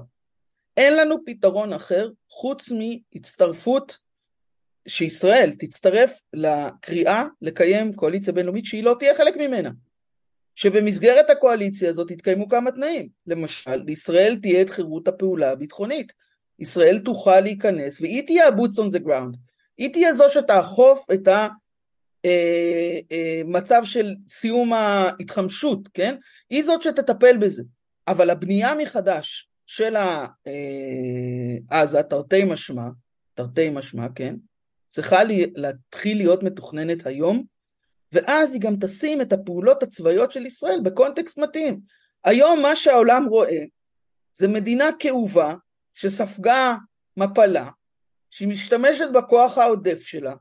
[0.77, 3.99] אין לנו פתרון אחר חוץ מהצטרפות,
[4.89, 9.71] שישראל תצטרף לקריאה לקיים קואליציה בינלאומית שהיא לא תהיה חלק ממנה.
[10.55, 13.09] שבמסגרת הקואליציה הזאת יתקיימו כמה תנאים.
[13.27, 16.13] למשל, לישראל תהיה את חירות הפעולה הביטחונית.
[16.59, 19.37] ישראל תוכל להיכנס, והיא תהיה ה-boots on the ground.
[19.79, 21.29] היא תהיה זו שתאכוף את
[23.45, 26.17] המצב אה, אה, של סיום ההתחמשות, כן?
[26.51, 27.63] היא זאת שתטפל בזה.
[28.09, 30.27] אבל הבנייה מחדש של אה,
[31.71, 32.89] עזה, תרתי משמע,
[33.35, 34.35] תרתי משמע, כן?
[34.89, 35.21] צריכה
[35.57, 37.45] להתחיל להיות מתוכננת היום,
[38.13, 41.81] ואז היא גם תשים את הפעולות הצבאיות של ישראל בקונטקסט מתאים.
[42.25, 43.59] היום מה שהעולם רואה
[44.35, 45.55] זה מדינה כאובה
[45.95, 46.75] שספגה
[47.17, 47.71] מפלה,
[48.31, 50.35] שהיא משתמשת בכוח העודף שלה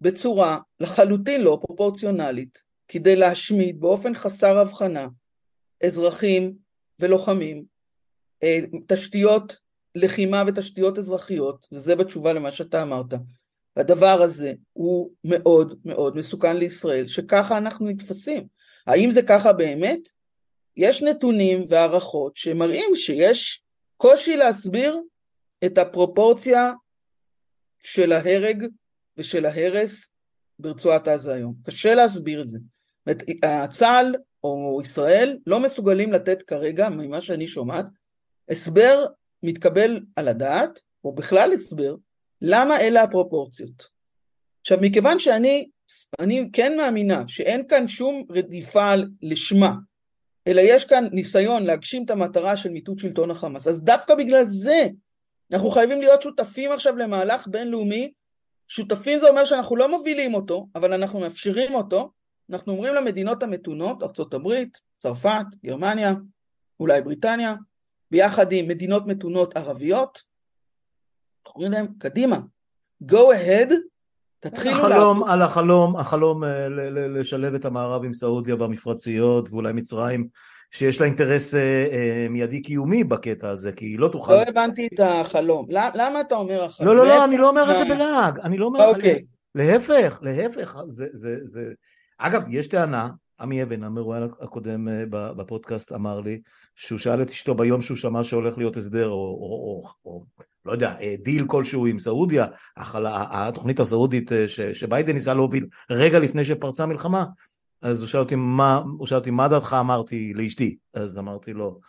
[0.00, 5.06] בצורה לחלוטין לא פרופורציונלית, כדי להשמיד באופן חסר הבחנה
[5.84, 6.54] אזרחים
[6.98, 7.73] ולוחמים, אה,
[8.86, 9.56] תשתיות
[9.94, 13.14] לחימה ותשתיות אזרחיות, וזה בתשובה למה שאתה אמרת,
[13.76, 18.46] והדבר הזה הוא מאוד מאוד מסוכן לישראל, שככה אנחנו נתפסים.
[18.86, 20.00] האם זה ככה באמת?
[20.76, 23.62] יש נתונים והערכות שמראים שיש
[23.96, 25.00] קושי להסביר
[25.64, 26.72] את הפרופורציה
[27.82, 28.66] של ההרג
[29.16, 30.08] ושל ההרס
[30.58, 31.54] ברצועת עזה היום.
[31.64, 32.58] קשה להסביר את זה.
[33.70, 37.86] צה"ל או ישראל לא מסוגלים לתת כרגע, ממה שאני שומעת,
[38.48, 39.06] הסבר
[39.42, 41.94] מתקבל על הדעת, או בכלל הסבר,
[42.42, 43.88] למה אלה הפרופורציות?
[44.60, 45.68] עכשיו מכיוון שאני
[46.18, 49.74] אני כן מאמינה שאין כאן שום רדיפה לשמה
[50.46, 53.66] אלא יש כאן ניסיון להגשים את המטרה של מיטוט שלטון החמאס.
[53.66, 54.86] אז דווקא בגלל זה
[55.52, 58.12] אנחנו חייבים להיות שותפים עכשיו למהלך בינלאומי.
[58.68, 62.10] שותפים זה אומר שאנחנו לא מובילים אותו אבל אנחנו מאפשרים אותו.
[62.50, 64.64] אנחנו אומרים למדינות המתונות ארה"ב,
[64.98, 66.14] צרפת, גרמניה,
[66.80, 67.54] אולי בריטניה
[68.14, 70.22] ביחד עם מדינות מתונות ערביות
[71.54, 72.38] אומרים להם, קדימה,
[73.10, 73.72] go ahead,
[74.40, 74.74] תתחילו...
[74.74, 75.32] החלום, לה...
[75.32, 80.28] על החלום, החלום אה, לשלב את המערב עם סעודיה במפרציות ואולי מצרים,
[80.70, 81.60] שיש לה אינטרס אה,
[81.92, 84.34] אה, מיידי קיומי בקטע הזה, כי היא לא תוכל...
[84.34, 85.66] לא הבנתי את החלום.
[85.70, 86.88] למה אתה אומר החלום?
[86.88, 88.86] לא, לא, לא, אני לא אומר את זה בלעג, אני לא אומר...
[88.86, 89.24] אוקיי.
[89.54, 91.72] להפך, להפך, זה, זה, זה...
[92.18, 93.08] אגב, יש טענה,
[93.40, 96.40] עמי אבן, המרואיין הקודם בפודקאסט, אמר לי
[96.74, 100.24] שהוא שאל את אשתו ביום שהוא שמע שהולך להיות הסדר, או, או, או, או
[100.64, 106.44] לא יודע, אה, דיל כלשהו עם סעודיה, התוכנית הסעודית אה, שביידן ניסה להוביל רגע לפני
[106.44, 107.24] שפרצה מלחמה,
[107.82, 111.80] אז הוא שאל אותי מה, הוא שאל אותי מה דעתך, אמרתי לאשתי, אז אמרתי לו,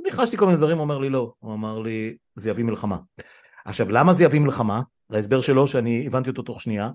[0.00, 2.98] ניחשתי כל מיני דברים, הוא אומר לי לא, הוא אמר לי זה יביא מלחמה.
[3.64, 4.82] עכשיו למה זה יביא מלחמה?
[5.10, 6.90] ההסבר שלו שאני הבנתי אותו תוך שנייה,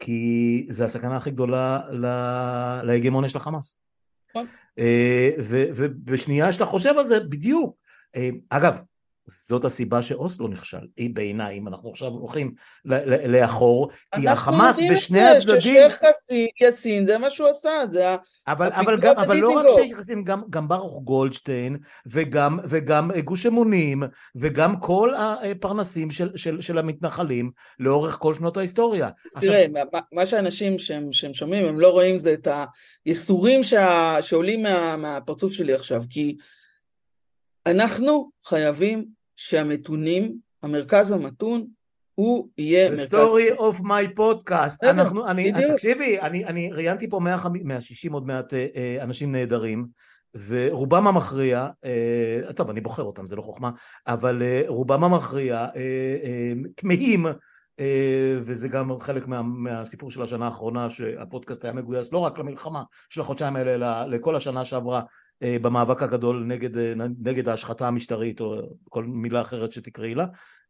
[0.00, 1.80] כי זה הסכנה הכי גדולה
[2.82, 3.76] להגמוניה של החמאס.
[4.30, 4.46] נכון.
[5.74, 7.76] ובשנייה שאתה חושב על זה, בדיוק.
[8.48, 8.80] אגב,
[9.26, 12.54] זאת הסיבה שאוסלו נכשל, היא בעיניי, אם אנחנו עכשיו הולכים
[13.28, 15.52] לאחור, כי החמאס בשני הצדדים...
[15.52, 18.16] אנחנו יודעים ששייח יאסין זה מה שהוא עשה, זה
[18.48, 23.46] אבל, אבל, גם, אבל לא רק שייח יאסין, גם, גם ברוך גולדשטיין, וגם, וגם גוש
[23.46, 24.02] אמונים,
[24.36, 29.10] וגם כל הפרנסים של, של, של המתנחלים לאורך כל שנות ההיסטוריה.
[29.40, 30.00] תראה, עכשיו...
[30.12, 32.48] מה שאנשים שהם, שהם שומעים, הם לא רואים זה את
[33.06, 36.36] הייסורים שה, שעולים מה, מהפרצוף שלי עכשיו, כי...
[37.66, 39.04] אנחנו חייבים
[39.36, 41.66] שהמתונים, המרכז המתון,
[42.14, 43.14] הוא יהיה מרכז...
[43.14, 44.90] The story of my podcast.
[44.90, 49.86] אנחנו, אני, תקשיבי, אני, אני ראיינתי פה 160 עוד מעט אה, אה, אנשים נהדרים,
[50.46, 53.70] ורובם המכריע, אה, טוב, אני בוחר אותם, זה לא חוכמה,
[54.06, 55.66] אבל רובם המכריע
[56.76, 57.26] כמהים,
[58.40, 63.20] וזה גם חלק מה, מהסיפור של השנה האחרונה, שהפודקאסט היה מגויס לא רק למלחמה של
[63.20, 65.04] החודשיים האלה, אלא לכל השנה שעברה אה,
[65.42, 70.26] במאבק הגדול נגד, אה, נגד ההשחתה המשטרית או כל מילה אחרת שתקראי לה.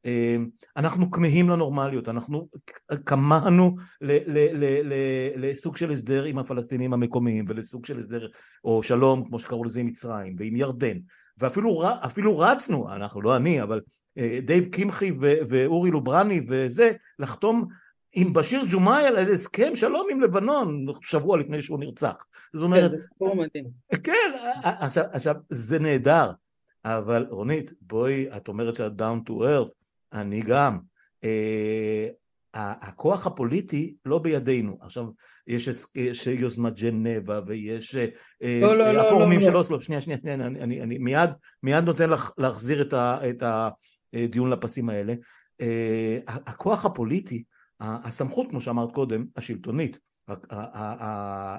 [0.07, 0.37] אה,
[0.77, 2.49] אנחנו כמהים לנורמליות, אנחנו
[3.07, 3.77] כמהנו
[5.37, 8.29] לסוג של הסדר עם הפלסטינים המקומיים ולסוג של הסדר
[8.65, 10.99] או שלום כמו שקראו לזה עם מצרים ועם ירדן.
[11.39, 13.81] ואפילו רצנו, אנחנו לא אני אבל
[14.43, 17.67] דייב קמחי ואורי לוברני רצנו לחתום
[18.15, 22.27] עם בשיר ג'ומאייל על הסכם שלום עם לבנון שבוע לפני שהוא נרצח.
[22.53, 22.91] זאת אומרת...
[22.91, 23.65] זה סיפור מדהים.
[24.03, 26.31] כן, עכשיו, עכשיו זה נהדר,
[26.85, 29.73] אבל רונית, בואי, את אומרת שאת down to earth,
[30.13, 30.79] אני גם.
[31.25, 32.09] אה,
[32.55, 34.79] הכוח הפוליטי לא בידינו.
[34.81, 35.07] עכשיו,
[35.47, 39.81] יש, יש יוזמת ג'נבה ויש אה, לא, לא, לא, הפורומים לא, לא, של אוסלו.
[39.81, 41.31] שנייה, שנייה, שנייה, אני, אני, אני מיד,
[41.63, 43.43] מיד נותן לך להחזיר את, ה, את
[44.15, 45.15] הדיון לפסים האלה.
[45.61, 47.45] אה, הכוח הפוליטי
[48.05, 49.99] הסמכות, כמו שאמרת קודם, השלטונית,
[50.53, 51.57] אה,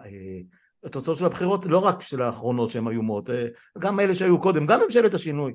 [0.84, 3.48] התוצאות של הבחירות, לא רק של האחרונות שהן איומות, אה,
[3.80, 5.54] גם אלה שהיו קודם, גם ממשלת השינוי,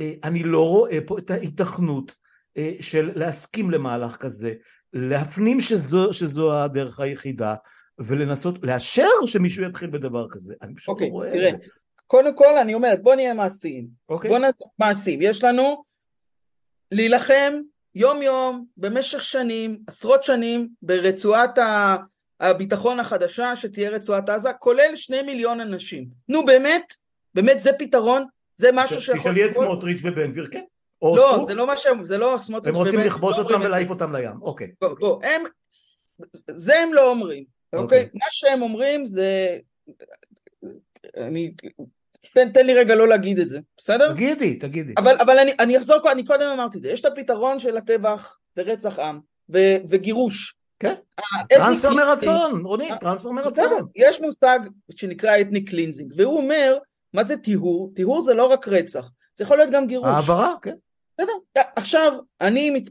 [0.00, 2.14] אה, אני לא רואה פה את ההיתכנות
[2.80, 4.54] של להסכים למהלך כזה,
[4.92, 7.54] להפנים שזו, שזו הדרך היחידה,
[7.98, 10.54] ולנסות לאשר שמישהו יתחיל בדבר כזה.
[10.62, 11.66] אני פשוט okay, לא אוקיי, רואה תראה, את זה.
[12.06, 13.84] קודם כל אני אומרת, בוא נהיה מעשיים.
[13.84, 14.12] Okay.
[14.14, 14.30] אוקיי.
[14.30, 15.22] בוא נעשה מעשיים.
[15.22, 15.84] יש לנו
[16.92, 17.52] להילחם
[17.98, 21.58] יום יום, במשך שנים, עשרות שנים, ברצועת
[22.40, 26.08] הביטחון החדשה שתהיה רצועת עזה, כולל שני מיליון אנשים.
[26.28, 26.94] נו באמת?
[27.34, 28.24] באמת זה פתרון?
[28.56, 29.20] זה משהו שיכול...
[29.20, 30.64] תשאלי את סמוטריץ' ובן גביר, כן.
[31.02, 33.00] לא, זה לא מה שהם, זה לא סמוטריץ' ובן גביר.
[33.00, 34.72] הם רוצים לכבוש אותם ולהעיף אותם לים, אוקיי.
[34.82, 35.42] לא, לא, הם,
[36.50, 37.82] זה הם לא אומרים, אוקיי?
[37.82, 38.08] אוקיי?
[38.14, 39.58] מה שהם אומרים זה...
[41.16, 41.52] אני
[42.34, 44.12] תן, תן לי רגע לא להגיד את זה, בסדר?
[44.12, 44.92] תגידי, תגידי.
[44.98, 48.38] אבל, אבל אני, אני אחזור, אני קודם אמרתי את זה, יש את הפתרון של הטבח
[48.56, 49.20] ורצח עם
[49.52, 50.54] ו, וגירוש.
[50.80, 50.94] כן,
[51.48, 53.86] טרנספר מרצון, רונית, טרנספר מרצון.
[53.96, 54.58] יש מושג
[54.90, 56.78] שנקרא ethnic cleansing, והוא אומר,
[57.12, 57.92] מה זה טיהור?
[57.94, 60.08] טיהור זה לא רק רצח, זה יכול להיות גם גירוש.
[60.08, 60.74] העברה, כן.
[61.18, 61.32] בסדר,
[61.76, 62.88] עכשיו, אני מצ...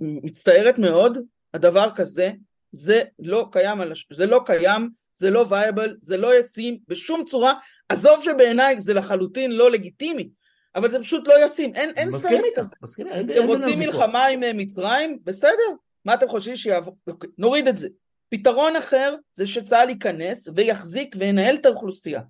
[0.00, 1.18] מצטערת מאוד,
[1.54, 2.30] הדבר כזה,
[2.72, 3.78] זה לא קיים,
[4.12, 7.54] זה לא קיים, זה לא וייבל, זה לא ישים בשום צורה,
[7.88, 10.28] עזוב שבעיניי זה לחלוטין לא לגיטימי,
[10.74, 12.76] אבל זה פשוט לא ישים, אין, אין סרט כזה.
[13.20, 15.18] אתם רוצים מלחמה עם אה, מצרים?
[15.24, 15.68] בסדר,
[16.04, 16.96] מה אתם חושבים שיעבור?
[17.06, 17.88] אוקיי, נוריד את זה.
[18.28, 22.20] פתרון אחר זה שצה"ל ייכנס ויחזיק וינהל את האוכלוסייה.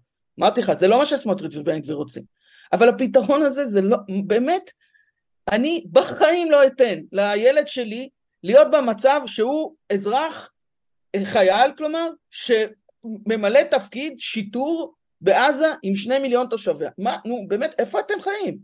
[0.40, 2.22] אמרתי לך, זה לא מה שסמוטריץ' ובן גביר רוצים.
[2.72, 4.70] אבל הפתרון הזה זה לא, באמת,
[5.52, 8.08] אני בחיים לא אתן לילד שלי
[8.42, 10.52] להיות במצב שהוא אזרח,
[11.14, 16.90] אה, חייל כלומר, שממלא תפקיד שיטור בעזה עם שני מיליון תושביה.
[16.98, 18.58] מה, נו, באמת, איפה אתם חיים?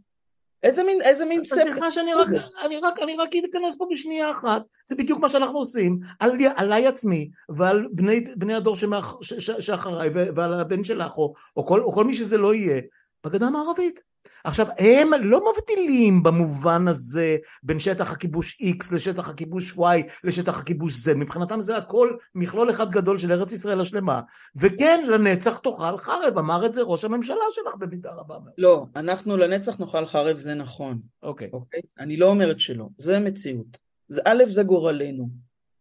[0.63, 1.61] איזה מין, איזה מין ספר?
[1.61, 2.29] סליחה שאני רק,
[2.65, 6.87] אני רק, אני רק אכנס פה בשנייה אחת, זה בדיוק מה שאנחנו עושים, על, עליי
[6.87, 11.81] עצמי ועל בני, בני הדור שמאח, ש, ש, שאחריי ועל הבן שלך או, או, כל,
[11.81, 12.81] או כל מי שזה לא יהיה,
[13.25, 14.10] בגדה המערבית.
[14.45, 19.83] עכשיו הם לא מבדילים במובן הזה בין שטח הכיבוש X לשטח הכיבוש Y
[20.25, 24.21] לשטח הכיבוש Z מבחינתם זה הכל מכלול אחד גדול של ארץ ישראל השלמה
[24.57, 28.37] וכן לנצח תאכל חרב אמר את זה ראש הממשלה שלך במידה רבה.
[28.59, 31.51] לא אנחנו לנצח נאכל חרב זה נכון אוקיי okay.
[31.53, 31.81] אוקיי?
[31.81, 32.03] okay?
[32.03, 33.79] אני לא אומרת שלא זה מציאות
[34.09, 35.29] זה א' זה גורלנו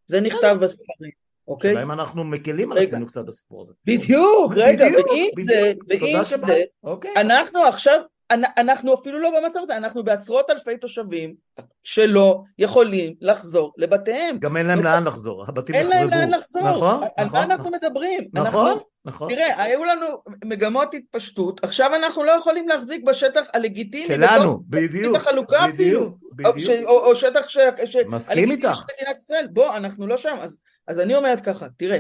[0.08, 1.12] זה נכתב בספרים
[1.50, 1.72] אוקיי?
[1.72, 3.74] השאלה אם אנחנו מקלים על עצמנו קצת בסיפור הזה.
[3.86, 7.14] בדיוק, רגע, ואם זה, ואם זה, אוקיי.
[7.16, 11.36] אנחנו עכשיו אנחנו אפילו לא במצב הזה, אנחנו בעשרות אלפי תושבים
[11.84, 14.38] שלא יכולים לחזור לבתיהם.
[14.40, 15.94] גם אין להם לאן לחזור, הבתים נחרבו.
[15.94, 16.70] אין להם לאן לחזור.
[16.70, 17.40] נכון, על נכון.
[17.40, 18.30] מה אנחנו מדברים?
[18.34, 18.78] נכון.
[19.06, 19.34] נכון.
[19.34, 20.08] תראה, היו לנו
[20.46, 24.06] מגמות התפשטות, עכשיו אנחנו לא יכולים להחזיק בשטח הלגיטימי.
[24.06, 25.18] שלנו, בדיוק.
[25.18, 26.16] שטח חלוקה אפילו.
[26.34, 26.56] בדיוק.
[26.56, 27.58] או, ש, או, או שטח ש...
[27.86, 28.76] ש מסכים איתך.
[28.76, 29.48] של מדינת ישראל.
[29.48, 30.38] בוא, אנחנו לא שם.
[30.42, 32.00] אז, אז אני אומרת ככה, תראה,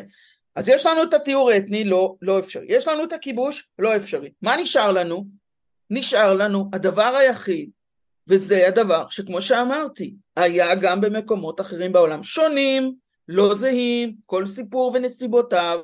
[0.56, 2.66] אז יש לנו את הטיהור האתני, לא, לא אפשרי.
[2.70, 4.30] יש לנו את הכיבוש, לא אפשרי.
[4.42, 5.39] מה נשאר לנו?
[5.90, 7.70] נשאר לנו הדבר היחיד,
[8.28, 12.96] וזה הדבר שכמו שאמרתי, היה גם במקומות אחרים בעולם, שונים,
[13.28, 15.80] לא זהים, כל סיפור ונסיבותיו,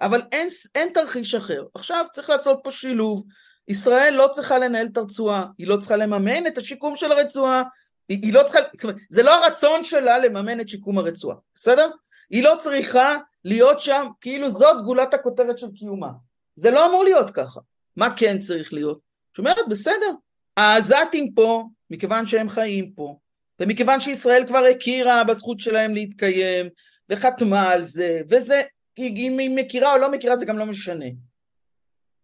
[0.00, 1.64] אבל אין, אין תרחיש אחר.
[1.74, 3.24] עכשיו צריך לעשות פה שילוב.
[3.68, 7.62] ישראל לא צריכה לנהל את הרצועה, היא לא צריכה לממן את השיקום של הרצועה,
[8.08, 8.58] היא, היא לא צריכה,
[9.10, 11.90] זה לא הרצון שלה לממן את שיקום הרצועה, בסדר?
[12.30, 16.10] היא לא צריכה להיות שם, כאילו זאת גולת הכותרת של קיומה.
[16.56, 17.60] זה לא אמור להיות ככה.
[17.96, 19.09] מה כן צריך להיות?
[19.40, 20.10] שאומרת, בסדר,
[20.56, 23.18] העזתים פה, מכיוון שהם חיים פה,
[23.60, 26.68] ומכיוון שישראל כבר הכירה בזכות שלהם להתקיים,
[27.08, 28.62] וחתמה על זה, וזה,
[28.98, 31.04] אם היא מכירה או לא מכירה זה גם לא משנה.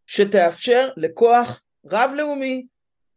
[0.07, 2.67] שתאפשר לכוח רב-לאומי,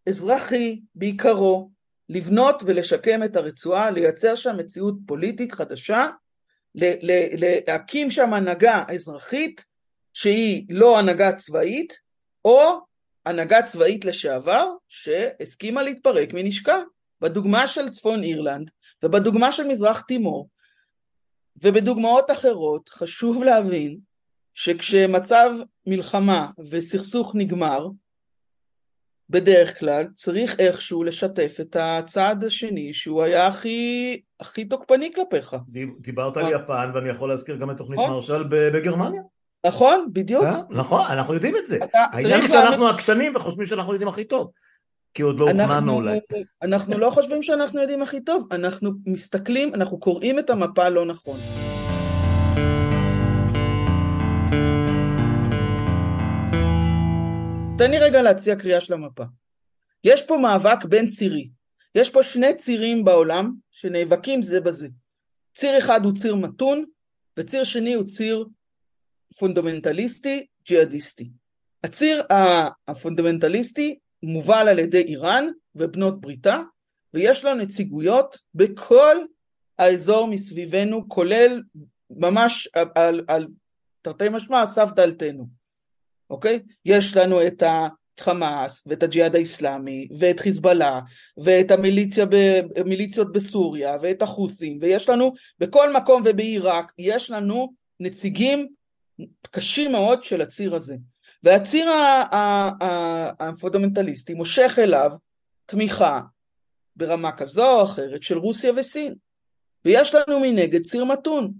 [0.10, 1.70] אזרחי בעיקרו,
[2.10, 6.08] לבנות ולשקם את הרצועה, לייצר שם מציאות פוליטית חדשה,
[6.76, 9.66] להקים שם הנהגה אזרחית
[10.14, 12.00] שהיא לא הנהגה צבאית,
[12.46, 12.89] או
[13.30, 16.78] הנהגה צבאית לשעבר שהסכימה להתפרק מנשקה.
[17.22, 18.72] בדוגמה של צפון אירלנד
[19.04, 20.50] ובדוגמה של מזרח תימור
[21.64, 23.98] ובדוגמאות אחרות חשוב להבין
[24.54, 25.52] שכשמצב
[25.88, 27.88] מלחמה וסכסוך נגמר
[29.30, 35.56] בדרך כלל צריך איכשהו לשתף את הצד השני שהוא היה הכי, הכי תוקפני כלפיך.
[36.00, 38.12] דיברת על יפן ואני יכול להזכיר גם את תוכנית נכון.
[38.12, 39.22] מרשל בגרמניה.
[39.66, 40.44] נכון, בדיוק.
[40.44, 41.78] אה, נכון, אנחנו יודעים את זה.
[41.94, 44.52] העניין הוא שאנחנו עקשנים וחושבים שאנחנו יודעים הכי טוב.
[45.14, 46.20] כי עוד לא הוכננו אולי.
[46.62, 51.40] אנחנו לא חושבים שאנחנו יודעים הכי טוב, אנחנו מסתכלים, אנחנו קוראים את המפה לא נכון.
[57.66, 59.24] אז תן לי רגע להציע קריאה של המפה.
[60.04, 61.50] יש פה מאבק בין-צירי.
[61.96, 64.88] יש פה שני צירים בעולם שנאבקים זה בזה.
[65.54, 66.86] ציר אחד הוא ציר מתון,
[67.38, 68.46] וציר שני הוא ציר
[69.38, 71.30] פונדמנטליסטי ג'יהאדיסטי.
[71.84, 72.24] הציר
[72.88, 76.62] הפונדמנטליסטי מובל על ידי איראן ובנות בריתה,
[77.14, 79.18] ויש לה נציגויות בכל
[79.80, 81.62] האזור מסביבנו, כולל
[82.10, 83.48] ממש על, על, על
[84.02, 85.48] תרתי משמע, סף דלתנו,
[86.30, 86.60] אוקיי?
[86.86, 87.64] יש לנו את
[88.18, 91.00] החמאס ואת הג'יהאד האיסלאמי ואת חיזבאללה
[91.44, 98.68] ואת המיליציות בסוריה ואת החות'ים ויש לנו בכל מקום ובעיראק יש לנו נציגים
[99.52, 100.96] קשים מאוד של הציר הזה.
[101.44, 101.90] והציר
[103.40, 105.12] הפונדמנטליסטי מושך אליו
[105.66, 106.22] תמיכה
[106.96, 109.16] ברמה כזו או אחרת של רוסיה וסין.
[109.86, 111.54] ויש לנו מנגד ציר מתון,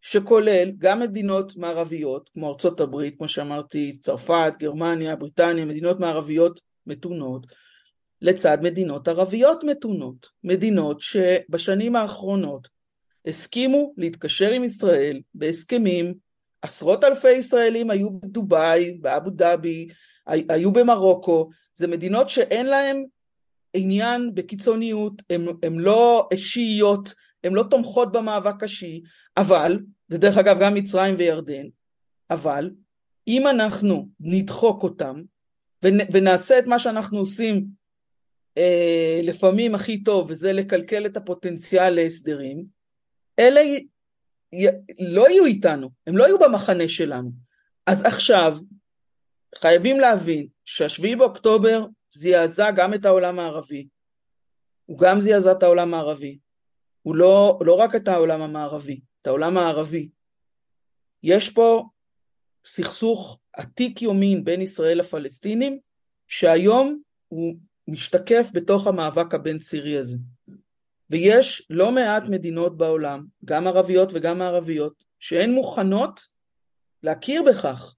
[0.00, 7.46] שכולל גם מדינות מערביות, כמו ארצות הברית, כמו שאמרתי, צרפת, גרמניה, בריטניה, מדינות מערביות מתונות,
[8.22, 12.68] לצד מדינות ערביות מתונות, מדינות שבשנים האחרונות
[13.26, 16.14] הסכימו להתקשר עם ישראל בהסכמים
[16.64, 19.88] עשרות אלפי ישראלים היו בדובאי, באבו דאבי,
[20.26, 23.04] היו במרוקו, זה מדינות שאין להן
[23.74, 25.22] עניין בקיצוניות,
[25.62, 29.02] הן לא שיעיות, הן לא תומכות במאבק השיעי,
[29.36, 31.66] אבל, זה דרך אגב גם מצרים וירדן,
[32.30, 32.70] אבל
[33.28, 35.22] אם אנחנו נדחוק אותם
[35.82, 37.66] ונעשה את מה שאנחנו עושים
[38.58, 42.64] אה, לפעמים הכי טוב, וזה לקלקל את הפוטנציאל להסדרים,
[43.38, 43.60] אלה
[44.98, 47.30] לא יהיו איתנו, הם לא יהיו במחנה שלנו.
[47.86, 48.56] אז עכשיו
[49.54, 53.88] חייבים להבין שהשביעי באוקטובר זעזע גם את העולם הערבי,
[54.86, 56.38] הוא גם זעזע את העולם הערבי,
[57.02, 60.08] הוא לא, לא רק את העולם המערבי, את העולם הערבי.
[61.22, 61.88] יש פה
[62.64, 65.78] סכסוך עתיק יומין בין ישראל לפלסטינים,
[66.28, 67.54] שהיום הוא
[67.88, 70.16] משתקף בתוך המאבק הבין צירי הזה.
[71.14, 76.20] ויש לא מעט מדינות בעולם, גם ערביות וגם מערביות, שהן מוכנות
[77.02, 77.94] להכיר בכך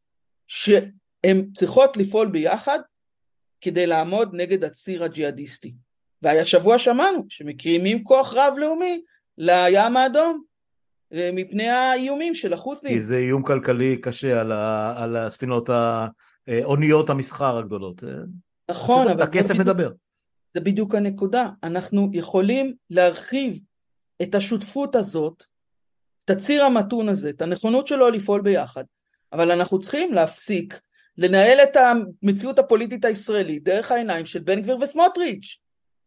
[0.46, 2.78] שהן צריכות לפעול ביחד
[3.60, 5.74] כדי לעמוד נגד הציר הג'יהאדיסטי.
[6.22, 9.02] והשבוע שמענו שמקרימים כוח רב-לאומי
[9.38, 10.42] לים האדום
[11.12, 12.90] אה, מפני האיומים של החות'ים.
[12.90, 15.70] כי זה איום כלכלי קשה על, ה, על הספינות,
[16.48, 18.02] האוניות המסחר הגדולות.
[18.70, 19.22] נכון, אבל...
[19.22, 19.90] הכסף מדבר.
[20.56, 21.48] זה בדיוק הנקודה.
[21.62, 23.60] אנחנו יכולים להרחיב
[24.22, 25.44] את השותפות הזאת,
[26.24, 28.84] את הציר המתון הזה, את הנכונות שלו לפעול ביחד,
[29.32, 30.80] אבל אנחנו צריכים להפסיק
[31.18, 35.56] לנהל את המציאות הפוליטית הישראלית דרך העיניים של בן גביר וסמוטריץ'.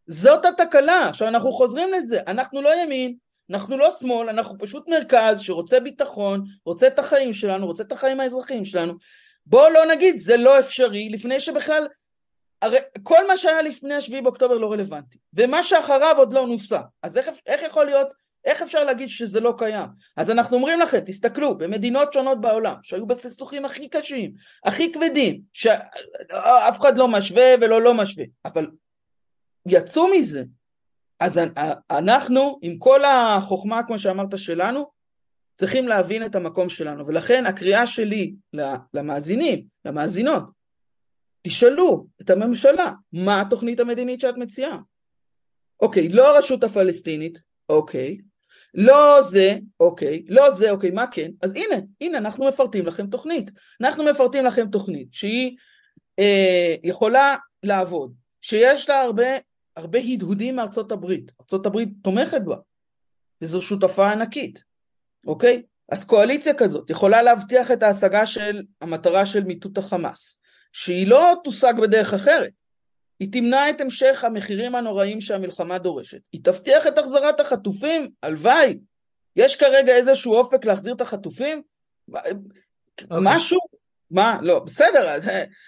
[0.06, 1.08] זאת התקלה.
[1.08, 3.14] עכשיו אנחנו חוזרים לזה, אנחנו לא ימין
[3.50, 8.20] אנחנו לא שמאל, אנחנו פשוט מרכז שרוצה ביטחון, רוצה את החיים שלנו, רוצה את החיים
[8.20, 8.94] האזרחיים שלנו.
[9.46, 11.86] בואו לא נגיד זה לא אפשרי לפני שבכלל,
[12.62, 16.80] הרי כל מה שהיה לפני השביעי באוקטובר לא רלוונטי, ומה שאחריו עוד לא נוסע.
[17.02, 18.08] אז איך, איך יכול להיות,
[18.44, 19.88] איך אפשר להגיד שזה לא קיים?
[20.16, 24.32] אז אנחנו אומרים לכם, תסתכלו, במדינות שונות בעולם, שהיו בסכסוכים הכי קשים,
[24.64, 28.66] הכי כבדים, שאף אחד לא משווה ולא לא משווה, אבל
[29.66, 30.44] יצאו מזה.
[31.20, 31.40] אז
[31.90, 34.90] אנחנו, עם כל החוכמה, כמו שאמרת, שלנו,
[35.56, 38.32] צריכים להבין את המקום שלנו, ולכן הקריאה שלי
[38.94, 40.44] למאזינים, למאזינות,
[41.42, 44.78] תשאלו את הממשלה, מה התוכנית המדינית שאת מציעה?
[45.80, 48.18] אוקיי, לא הרשות הפלסטינית, אוקיי,
[48.74, 51.30] לא זה, אוקיי, לא זה, אוקיי, מה כן?
[51.42, 53.50] אז הנה, הנה, אנחנו מפרטים לכם תוכנית.
[53.80, 55.56] אנחנו מפרטים לכם תוכנית שהיא
[56.18, 59.26] אה, יכולה לעבוד, שיש לה הרבה,
[59.76, 61.32] הרבה הדהודים מארצות הברית.
[61.40, 62.56] ארצות הברית תומכת בה,
[63.42, 64.64] וזו שותפה ענקית,
[65.26, 65.62] אוקיי?
[65.88, 70.39] אז קואליציה כזאת יכולה להבטיח את ההשגה של המטרה של מיטוט החמאס,
[70.72, 72.50] שהיא לא תושג בדרך אחרת.
[73.20, 76.20] היא תמנע את המשך המחירים הנוראים שהמלחמה דורשת.
[76.32, 78.78] היא תבטיח את החזרת החטופים, הלוואי.
[79.36, 81.62] יש כרגע איזשהו אופק להחזיר את החטופים?
[82.10, 82.14] Okay.
[83.10, 83.18] אוקיי.
[83.20, 83.58] משהו?
[84.10, 84.38] מה?
[84.42, 85.18] לא, בסדר.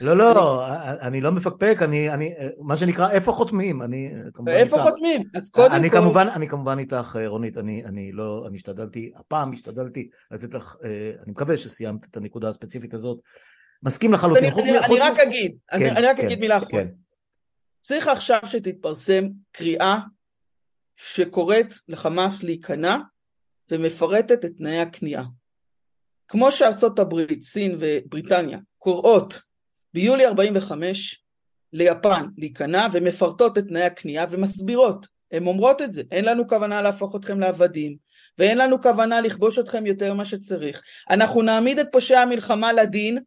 [0.01, 3.83] לא, לא, אני, אני לא מפקפק, אני, אני, מה שנקרא, איפה חותמים?
[3.83, 4.15] אני
[4.47, 4.89] איפה איתך.
[4.89, 5.23] חותמים?
[5.35, 5.97] אז קודם אני כל...
[5.97, 11.11] כמובן, אני כמובן איתך, רונית, אני, אני לא, אני השתדלתי, הפעם השתדלתי לתת לך, אה,
[11.23, 13.19] אני מקווה שסיימת את הנקודה הספציפית הזאת.
[13.83, 14.45] מסכים לחלוטין.
[14.45, 16.85] אני, אני, אני רק אגיד, כן, אני, אני רק כן, אגיד מילה אחרונה.
[16.85, 16.89] כן.
[17.83, 19.99] צריך עכשיו שתתפרסם קריאה
[20.97, 22.97] שקוראת לחמאס להיכנע
[23.71, 25.25] ומפרטת את תנאי הכניעה.
[26.29, 29.41] כמו שארצות הברית, סין ובריטניה קוראות
[29.95, 31.25] ביולי 45
[31.73, 37.17] ליפן להיכנע ומפרטות את תנאי הכניעה ומסבירות, הן אומרות את זה, אין לנו כוונה להפוך
[37.17, 37.97] אתכם לעבדים
[38.39, 43.19] ואין לנו כוונה לכבוש אתכם יותר ממה שצריך, אנחנו נעמיד את פושעי המלחמה לדין,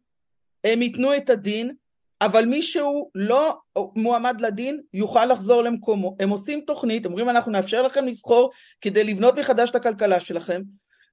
[0.66, 1.74] הם ייתנו את הדין
[2.20, 3.58] אבל מי שהוא לא
[3.96, 6.16] מועמד לדין יוכל לחזור למקומו.
[6.20, 8.50] הם עושים תוכנית, אומרים אנחנו נאפשר לכם לסחור
[8.80, 10.62] כדי לבנות מחדש את הכלכלה שלכם,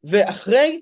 [0.03, 0.81] ואחרי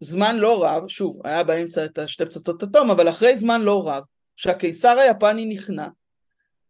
[0.00, 4.02] זמן לא רב, שוב, היה באמצע את השתי פצצות אטום, אבל אחרי זמן לא רב,
[4.36, 5.86] שהקיסר היפני נכנע,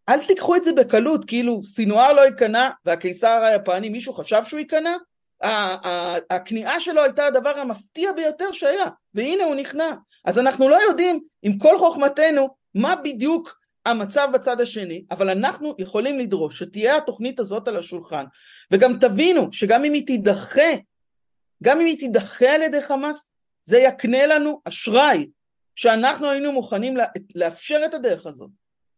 [0.09, 4.97] אל תיקחו את זה בקלות, כאילו סינואר לא ייכנע והקיסר היפני, מישהו חשב שהוא ייכנע?
[6.30, 9.93] הכניעה שלו הייתה הדבר המפתיע ביותר שהיה, והנה הוא נכנע.
[10.24, 16.18] אז אנחנו לא יודעים, עם כל חוכמתנו, מה בדיוק המצב בצד השני, אבל אנחנו יכולים
[16.18, 18.24] לדרוש שתהיה התוכנית הזאת על השולחן,
[18.70, 20.70] וגם תבינו שגם אם היא תידחה,
[21.62, 23.30] גם אם היא תידחה על ידי חמאס,
[23.64, 25.26] זה יקנה לנו אשראי,
[25.76, 26.97] שאנחנו היינו מוכנים
[27.34, 28.51] לאפשר את הדרך הזאת.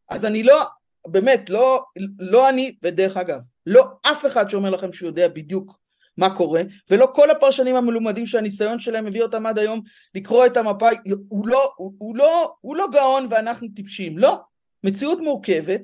[0.08, 0.64] אז אני לא,
[1.06, 1.84] באמת, לא,
[2.18, 5.78] לא אני, ודרך אגב, לא אף אחד שאומר לכם שהוא יודע בדיוק
[6.18, 9.80] מה קורה, ולא כל הפרשנים המלומדים שהניסיון שלהם הביא אותם עד היום
[10.14, 10.88] לקרוא את המפה,
[11.28, 14.40] הוא לא, הוא, הוא לא, הוא לא גאון ואנחנו טיפשים, לא.
[14.84, 15.80] מציאות מורכבת,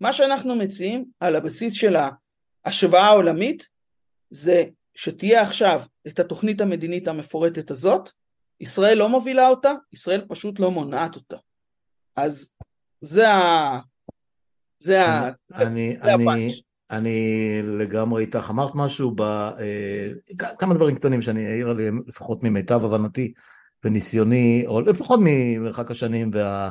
[0.00, 1.96] מה שאנחנו מציעים על הבסיס של
[2.64, 3.68] ההשוואה העולמית,
[4.30, 4.64] זה
[4.94, 8.10] שתהיה עכשיו את התוכנית המדינית המפורטת הזאת,
[8.60, 11.36] ישראל לא מובילה אותה, ישראל פשוט לא מונעת אותה.
[12.16, 12.54] אז
[13.00, 13.78] זה ה...
[14.78, 15.30] זה ה...
[15.54, 16.62] אני, זה אני,
[16.96, 18.50] אני לגמרי איתך.
[18.50, 20.08] אמרת משהו, ב, אה,
[20.58, 23.32] כמה דברים קטנים שאני אעיר עליהם, לפחות ממיטב הבנתי
[23.84, 26.70] וניסיוני, או לפחות ממרחק השנים וה,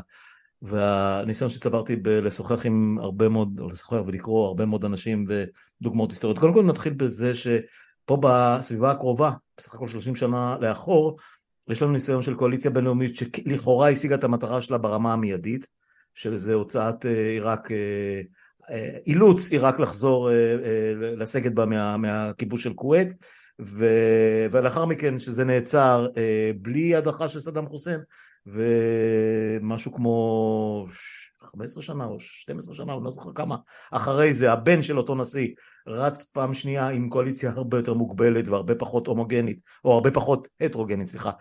[0.61, 6.39] והניסיון שצברתי בלשוחח עם הרבה מאוד, או לשוחח ולקרוא הרבה מאוד אנשים ודוגמאות היסטוריות.
[6.39, 11.17] קודם כל נתחיל בזה שפה בסביבה הקרובה, בסך הכל 30 שנה לאחור,
[11.69, 15.67] יש לנו ניסיון של קואליציה בינלאומית שלכאורה השיגה את המטרה שלה ברמה המיידית,
[16.15, 18.21] שזה הוצאת אה, עיראק אה,
[19.07, 23.07] אילוץ עיראק לחזור אה, אה, לסגת בה מה, מהכיבוש של כווית
[23.61, 23.85] ו...
[24.51, 27.99] ולאחר מכן שזה נעצר אה, בלי הדחה של סדאם חוסיין
[28.45, 30.87] ומשהו כמו
[31.39, 33.55] 15 שנה או 12 שנה, אני לא זוכר כמה,
[33.91, 35.47] אחרי זה הבן של אותו נשיא
[35.87, 41.07] רץ פעם שנייה עם קואליציה הרבה יותר מוגבלת והרבה פחות הומוגנית, או הרבה פחות הטרוגנית,
[41.07, 41.31] סליחה,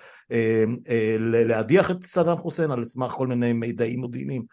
[1.18, 4.44] להדיח את סדאם חוסיין על סמך כל מיני מידעים מודיעיניים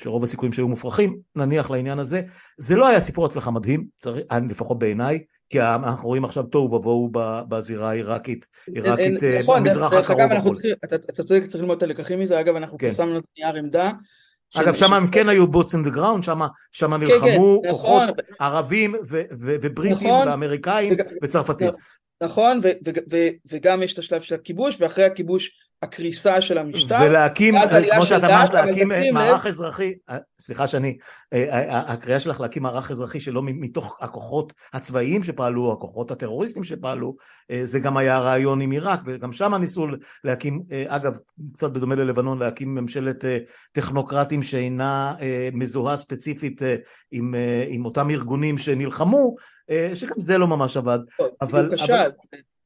[0.00, 2.22] שרוב הסיכויים שהיו מופרכים, נניח לעניין הזה.
[2.58, 5.18] זה לא היה סיפור הצלחה מדהים, צריך, לפחות בעיניי,
[5.48, 7.10] כי אנחנו רואים עכשיו תוהו ובוהו
[7.48, 10.56] בזירה העיראקית, עיראקית אה, נכון, במזרח הקרוב.
[10.84, 12.86] אתה צודק, צריך ללמוד את הלקחים מזה, אגב אנחנו כן.
[12.86, 13.90] פרסמנו נייר עמדה.
[14.54, 16.40] אגב שם הם כן היו boots in the ground, שם
[16.80, 18.16] כן, נלחמו כן, כוחות נכון.
[18.38, 18.94] ערבים
[19.38, 20.28] ובריטים נכון.
[20.28, 20.92] ואמריקאים
[21.22, 21.70] וצרפתים.
[22.22, 22.60] נכון,
[23.50, 26.98] וגם יש את השלב של הכיבוש, ואחרי הכיבוש הקריסה של המשטר.
[27.02, 27.54] ולהקים,
[27.92, 30.96] כמו שאת אמרת, להקים מערך אזרחי, אה, סליחה שאני,
[31.32, 37.16] אה, אה, הקריאה שלך להקים מערך אזרחי שלא מתוך הכוחות הצבאיים שפעלו, הכוחות הטרוריסטים שפעלו,
[37.62, 39.86] זה גם היה רעיון עם עיראק, וגם שם ניסו
[40.24, 41.18] להקים, אגב,
[41.54, 43.24] קצת בדומה ללבנון, להקים ממשלת
[43.72, 45.14] טכנוקרטים שאינה
[45.52, 46.62] מזוהה ספציפית
[47.10, 47.34] עם,
[47.68, 49.34] עם אותם ארגונים שנלחמו,
[49.94, 50.98] שגם זה לא ממש עבד.
[51.18, 51.70] טוב, אבל...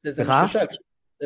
[0.09, 0.47] סליחה?
[0.53, 0.61] זה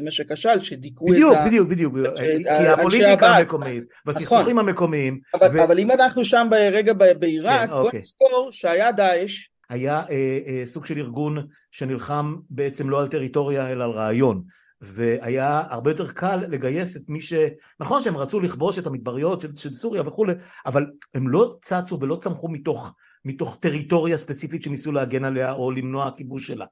[0.02, 1.14] מה שכשל, שדיכאו את ה...
[1.14, 2.18] בדיוק, בדיוק, בדיוק,
[2.58, 4.58] כי הפוליטיקה המקומית, והסכסוכים נכון.
[4.58, 5.20] המקומיים.
[5.34, 8.00] אבל, אם אנחנו שם רגע בעיראק, כן, בוא אוקיי.
[8.00, 9.48] נזכור שהיה דאעש.
[9.70, 14.42] היה אה, אה, סוג של ארגון שנלחם בעצם לא על טריטוריה אלא על רעיון.
[14.80, 17.32] והיה הרבה יותר קל לגייס את מי ש...
[17.80, 20.32] נכון שהם רצו לכבוש את המדבריות של, של סוריה וכולי,
[20.66, 26.06] אבל הם לא צצו ולא צמחו מתוך, מתוך טריטוריה ספציפית שניסו להגן עליה או למנוע
[26.06, 26.66] הכיבוש שלה.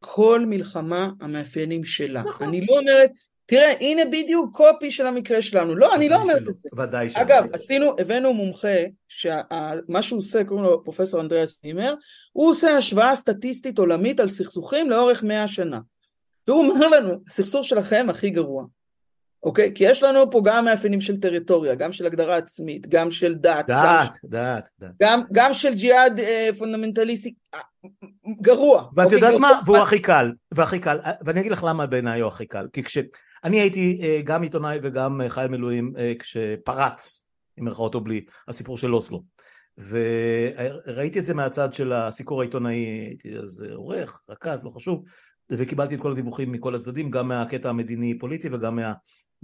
[0.00, 2.22] כל מלחמה המאפיינים שלה.
[2.22, 2.48] נכון.
[2.48, 3.10] אני לא אומרת,
[3.46, 5.76] תראה, הנה בדיוק קופי של המקרה שלנו.
[5.76, 6.68] לא, אני לא אומרת את זה.
[6.78, 7.22] ודאי שלא.
[7.22, 8.78] אגב, עשינו, הבאנו מומחה,
[9.08, 11.94] שמה שהוא עושה, קוראים לו פרופסור אנדריאס נימר,
[12.32, 15.80] הוא עושה השוואה סטטיסטית עולמית על סכסוכים לאורך מאה שנה.
[16.48, 18.64] והוא אומר לנו, הסכסוך שלכם הכי גרוע.
[19.42, 19.72] אוקיי?
[19.74, 23.66] כי יש לנו פה גם מאפיינים של טריטוריה, גם של הגדרה עצמית, גם של דת.
[23.66, 24.90] דת, דת, דת.
[25.02, 27.34] גם, גם של ג'יהאד אה, פונדמנטליסטי,
[28.40, 28.90] גרוע.
[28.96, 29.50] ואת יודעת מה?
[29.66, 33.60] והוא הכי קל, והכי קל, ואני אגיד לך למה בעיניי הוא הכי קל, כי כשאני
[33.60, 38.78] הייתי אה, גם עיתונאי וגם אה, חייל מילואים אה, כשפרץ, עם מירכאות או בלי, הסיפור
[38.78, 39.22] של אוסלו.
[39.78, 45.04] וראיתי את זה מהצד של הסיקור העיתונאי, הייתי אז עורך, רכז, לא חשוב,
[45.50, 48.92] וקיבלתי את כל הדיווחים מכל הצדדים, גם מהקטע המדיני פוליטי וגם מה,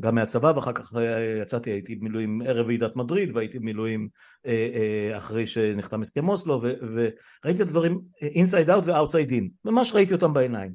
[0.01, 4.09] גם מהצבא ואחר כך אה, יצאתי הייתי במילואים ערב ועידת מדריד והייתי במילואים
[4.47, 9.93] אה, אה, אחרי שנחתם הסכם אוסלו וראיתי את הדברים inside out ו outside in ממש
[9.95, 10.73] ראיתי אותם בעיניים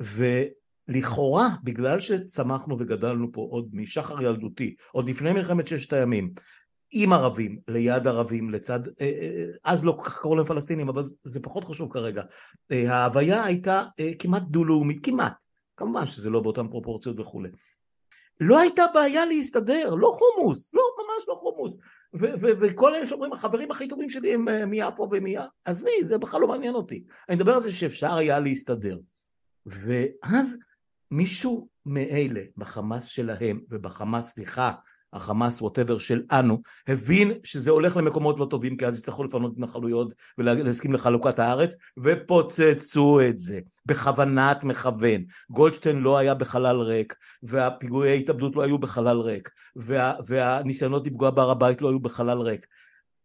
[0.00, 6.30] ולכאורה בגלל שצמחנו וגדלנו פה עוד משחר ילדותי עוד לפני מלחמת ששת הימים
[6.90, 8.80] עם ערבים, ליד ערבים, לצד,
[9.64, 12.22] אז לא כל כך קראו להם פלסטינים, אבל זה פחות חשוב כרגע.
[12.70, 13.82] ההוויה הייתה
[14.18, 15.32] כמעט דו-לאומית, כמעט,
[15.76, 17.48] כמובן שזה לא באותן פרופורציות וכולי.
[18.40, 21.78] לא הייתה בעיה להסתדר, לא חומוס, לא, ממש לא חומוס.
[22.40, 26.48] וכל אלה שאומרים, החברים הכי טובים שלי הם אה, מיפו ומיה, עזבי, זה בכלל לא
[26.48, 27.04] מעניין אותי.
[27.28, 28.98] אני מדבר על זה שאפשר היה להסתדר.
[29.66, 30.58] ואז
[31.10, 34.72] מישהו מאלה בחמאס שלהם ובחמאס, סליחה,
[35.12, 40.14] החמאס ווטאבר של אנו, הבין שזה הולך למקומות לא טובים כי אז יצטרכו לפנות התנחלויות
[40.38, 45.24] ולהסכים לחלוקת הארץ ופוצצו את זה בכוונת מכוון.
[45.50, 51.50] גולדשטיין לא היה בחלל ריק והפיגועי התאבדות לא היו בחלל ריק וה, והניסיונות לפגוע בהר
[51.50, 52.66] הבית לא היו בחלל ריק.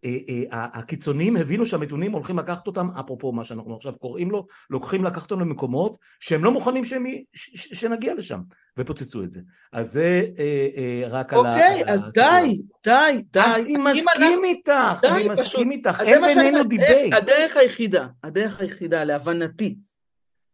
[0.05, 5.03] אה, אה, הקיצוניים הבינו שהמתונים הולכים לקחת אותם, אפרופו מה שאנחנו עכשיו קוראים לו, לוקחים
[5.03, 8.39] לקחת אותם למקומות שהם לא מוכנים שהם, ש, שנגיע לשם,
[8.77, 9.41] ופוצצו את זה.
[9.73, 11.79] אז זה אה, אה, רק אוקיי, על ה...
[11.79, 13.39] אוקיי, אז די, די, די.
[13.39, 17.13] אני מסכים איתך, אני מסכים איתך, אין בינינו debate.
[17.13, 19.75] הדרך היחידה, הדרך היחידה להבנתי,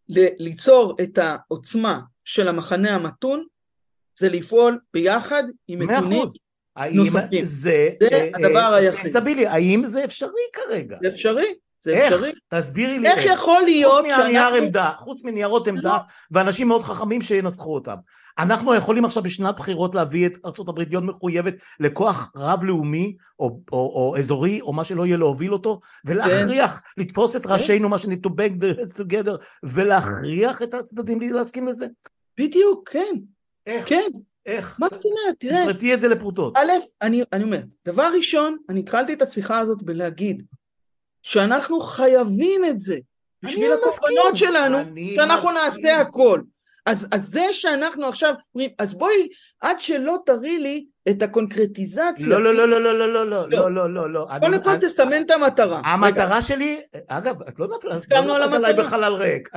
[0.09, 3.45] ליצור את העוצמה של המחנה המתון,
[4.19, 6.23] זה לפעול ביחד עם מתונים.
[6.77, 7.09] האם.
[7.09, 9.09] זה, זה אה, הדבר אה, היחיד.
[9.11, 10.97] סטבילי, האם זה אפשרי כרגע?
[11.01, 12.13] זה אפשרי, זה איך?
[12.13, 12.31] אפשרי.
[12.49, 13.17] תסבירי לי איך.
[13.17, 14.23] איך יכול להיות חוץ שאנחנו...
[14.23, 15.99] מנייר עמדה, חוץ מניירות עמדה, לא.
[16.31, 17.95] ואנשים מאוד חכמים שינסחו אותם.
[18.39, 24.17] אנחנו יכולים עכשיו בשנת בחירות להביא את ארה"ב להיות מחויבת לכוח רב-לאומי או, או, או
[24.17, 27.01] אזורי או מה שלא יהיה להוביל אותו ולהכריח, כן.
[27.01, 27.53] לתפוס את כן.
[27.53, 31.87] ראשינו, מה שנקרא the together ולהכריח את הצדדים להסכים לזה?
[32.39, 33.15] בדיוק, כן.
[33.65, 33.89] איך?
[33.89, 34.09] כן.
[34.47, 34.75] איך?
[34.79, 35.35] מה זאת אומרת?
[35.39, 35.63] תראה.
[35.63, 36.57] תפרטי את זה לפרוטות.
[36.57, 36.71] א',
[37.01, 40.43] אני, אני אומר, דבר ראשון, אני התחלתי את השיחה הזאת בלהגיד
[41.21, 42.97] שאנחנו חייבים את זה
[43.43, 44.77] בשביל הקורבנות שלנו,
[45.15, 45.85] שאנחנו מסכים.
[45.85, 46.41] נעשה הכל.
[46.85, 49.27] אז, אז זה שאנחנו עכשיו אומרים, אז בואי,
[49.61, 52.27] עד שלא תראי לי את הקונקרטיזציה.
[52.27, 54.27] לא, לא, לא, לא, לא, לא, לא, לא, לא, לא, לא, לא.
[54.39, 55.81] קודם כל תסמן את המטרה.
[55.85, 59.49] המטרה שלי, אגב, את לא נפלת עליי בחלל ריק.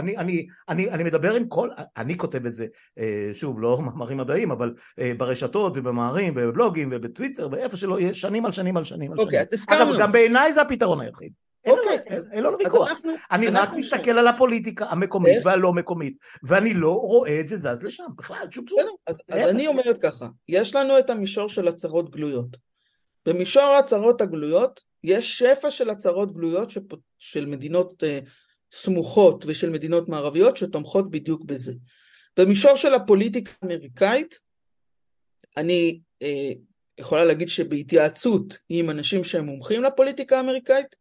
[0.58, 2.66] אני מדבר עם כל, אני כותב את זה,
[3.34, 4.74] שוב, לא מאמרים מדעיים, אבל
[5.16, 9.26] ברשתות ובמאמרים ובבלוגים ובטוויטר ואיפה שלא יהיה, שנים על שנים על שנים על שנים.
[9.26, 9.90] אוקיי, אז הסכמנו.
[9.90, 11.32] אגב, גם בעיניי זה הפתרון היחיד.
[11.66, 11.98] אוקיי,
[12.32, 12.88] אין לנו ויכוח.
[13.30, 18.04] אני רק מסתכל על הפוליטיקה המקומית והלא מקומית, ואני לא רואה את זה זז לשם,
[18.16, 18.82] בכלל, שום צורה.
[19.06, 22.56] אז אני אומרת ככה, יש לנו את המישור של הצהרות גלויות.
[23.26, 26.72] במישור ההצהרות הגלויות, יש שפע של הצהרות גלויות
[27.18, 28.18] של מדינות אה,
[28.72, 31.72] סמוכות ושל מדינות מערביות שתומכות בדיוק בזה.
[32.36, 34.38] במישור של הפוליטיקה האמריקאית,
[35.56, 36.52] אני אה,
[36.98, 40.96] יכולה להגיד שבהתייעצות עם אנשים שהם מומחים לפוליטיקה האמריקאית,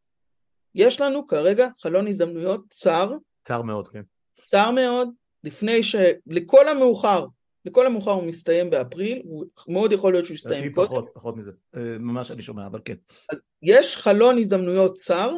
[0.76, 3.11] יש לנו כרגע חלון הזדמנויות צר.
[3.43, 4.01] צר מאוד, כן.
[4.45, 5.09] צר מאוד,
[5.43, 5.95] לפני ש...
[6.28, 7.26] לכל המאוחר,
[7.65, 10.88] לכל המאוחר הוא מסתיים באפריל, הוא מאוד יכול להיות שהוא יסתיים קודם.
[10.88, 12.95] פחות, פחות מזה, אה, ממש אני שומע, אבל כן.
[13.32, 15.34] אז יש חלון הזדמנויות צר,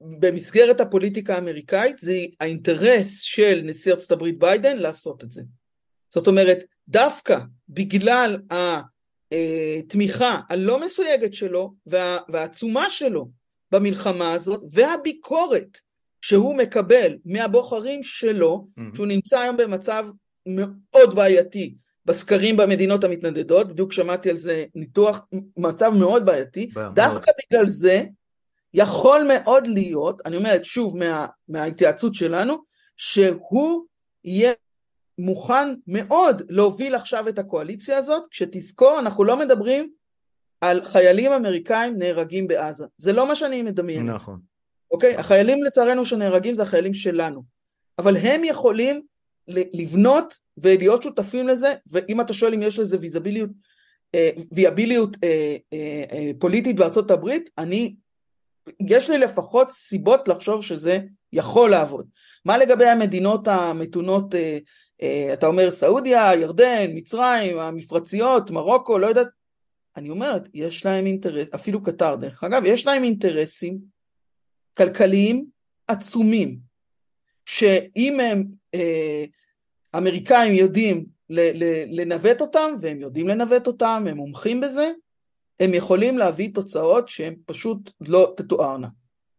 [0.00, 5.42] שבמסגרת הפוליטיקה האמריקאית זה האינטרס של נשיא ארצות הברית ביידן לעשות את זה.
[6.14, 6.58] זאת אומרת,
[6.88, 8.36] דווקא בגלל
[9.78, 13.28] התמיכה הלא מסויגת שלו וה, והעצומה שלו
[13.72, 15.78] במלחמה הזאת והביקורת
[16.20, 18.96] שהוא מקבל מהבוחרים שלו, mm-hmm.
[18.96, 20.06] שהוא נמצא היום במצב
[20.46, 21.74] מאוד בעייתי
[22.06, 25.26] בסקרים במדינות המתנדדות, בדיוק שמעתי על זה ניתוח,
[25.56, 28.04] מצב מאוד בעייתי, דווקא בגלל זה
[28.74, 32.56] יכול מאוד להיות, אני אומרת שוב מה, מההתייעצות שלנו,
[32.96, 33.84] שהוא
[34.24, 34.52] יהיה
[35.18, 39.90] מוכן מאוד להוביל עכשיו את הקואליציה הזאת, כשתזכור אנחנו לא מדברים
[40.60, 44.10] על חיילים אמריקאים נהרגים בעזה, זה לא מה שאני מדמיין.
[44.10, 44.40] נכון.
[44.90, 45.16] אוקיי?
[45.16, 47.42] החיילים לצערנו שנהרגים זה החיילים שלנו,
[47.98, 49.02] אבל הם יכולים
[49.48, 53.50] לבנות ולהיות שותפים לזה, ואם אתה שואל אם יש לזה ויזביליות,
[54.14, 57.94] אה, ויאביליות אה, אה, פוליטית בארצות הברית, אני,
[58.88, 60.98] יש לי לפחות סיבות לחשוב שזה
[61.32, 62.06] יכול לעבוד.
[62.44, 64.34] מה לגבי המדינות המתונות,
[65.32, 69.28] אתה אומר סעודיה, ירדן, מצרים, המפרציות, מרוקו, לא יודעת,
[69.96, 73.78] אני אומרת, יש להם אינטרס, אפילו קטר דרך אגב, יש להם אינטרסים
[74.76, 75.46] כלכליים
[75.88, 76.58] עצומים,
[77.44, 78.44] שאם הם
[78.74, 79.24] אה,
[79.96, 81.04] אמריקאים יודעים
[81.88, 84.90] לנווט אותם, והם יודעים לנווט אותם, הם מומחים בזה,
[85.60, 88.88] הם יכולים להביא תוצאות שהן פשוט לא תתוארנה.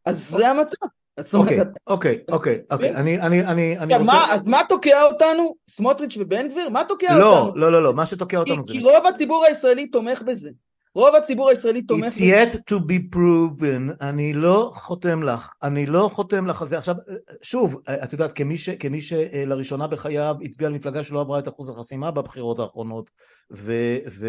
[0.05, 0.85] אז זה המצב.
[1.33, 4.33] אוקיי, אוקיי, אוקיי, אוקיי, אני, אני, אני, אני רוצה...
[4.33, 5.55] אז מה תוקע אותנו?
[5.69, 6.69] סמוטריץ' ובן גביר?
[6.69, 7.59] מה תוקע לא, אותנו?
[7.59, 8.73] לא, לא, לא, מה שתוקע אותנו זה...
[8.73, 10.49] כי רוב הציבור הישראלי תומך בזה.
[10.95, 12.13] רוב הציבור הישראלי תומך...
[12.13, 16.77] It's yet to be proven, אני לא חותם לך, אני לא חותם לך על זה.
[16.77, 16.95] עכשיו,
[17.41, 21.69] שוב, את יודעת, כמי, ש, כמי שלראשונה בחייו הצביע על מפלגה שלא עברה את אחוז
[21.69, 23.09] החסימה בבחירות האחרונות,
[23.51, 23.97] ו...
[24.07, 24.27] ו...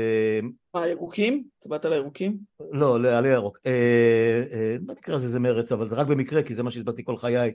[0.75, 1.45] מה, הירוקים?
[1.59, 2.37] הצבעת על הירוקים?
[2.73, 3.59] לא, על הירוק.
[3.67, 7.17] אה, אה, במקרה הזה זה מרץ, אבל זה רק במקרה, כי זה מה שהצבעתי כל
[7.17, 7.53] חיי.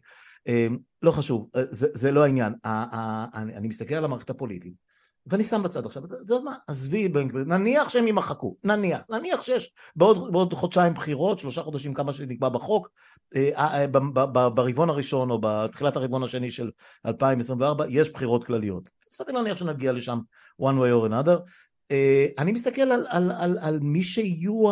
[0.47, 0.67] אה,
[1.01, 2.53] לא חשוב, זה, זה לא העניין.
[2.65, 4.88] אני, אני מסתכל על המערכת הפוליטית.
[5.29, 9.43] ואני שם בצד עכשיו, אתה יודע מה, עזבי בן גביר, נניח שהם יימחקו, נניח, נניח
[9.43, 12.89] שיש בעוד, בעוד חודשיים בחירות, שלושה חודשים כמה שנקבע בחוק,
[13.35, 13.87] אה, אה,
[14.49, 16.71] ברבעון הראשון או בתחילת הרבעון השני של
[17.05, 18.89] 2024, יש בחירות כלליות.
[19.11, 20.19] סביר להניח שנגיע לשם
[20.61, 21.39] one way or another.
[21.91, 24.63] אה, אני מסתכל על, על, על, על מי שיהיו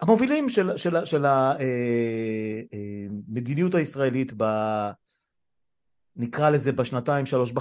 [0.00, 1.24] המובילים של, של, של
[3.32, 4.44] המדיניות הישראלית ב...
[6.16, 7.52] נקרא לזה בשנתיים שלוש,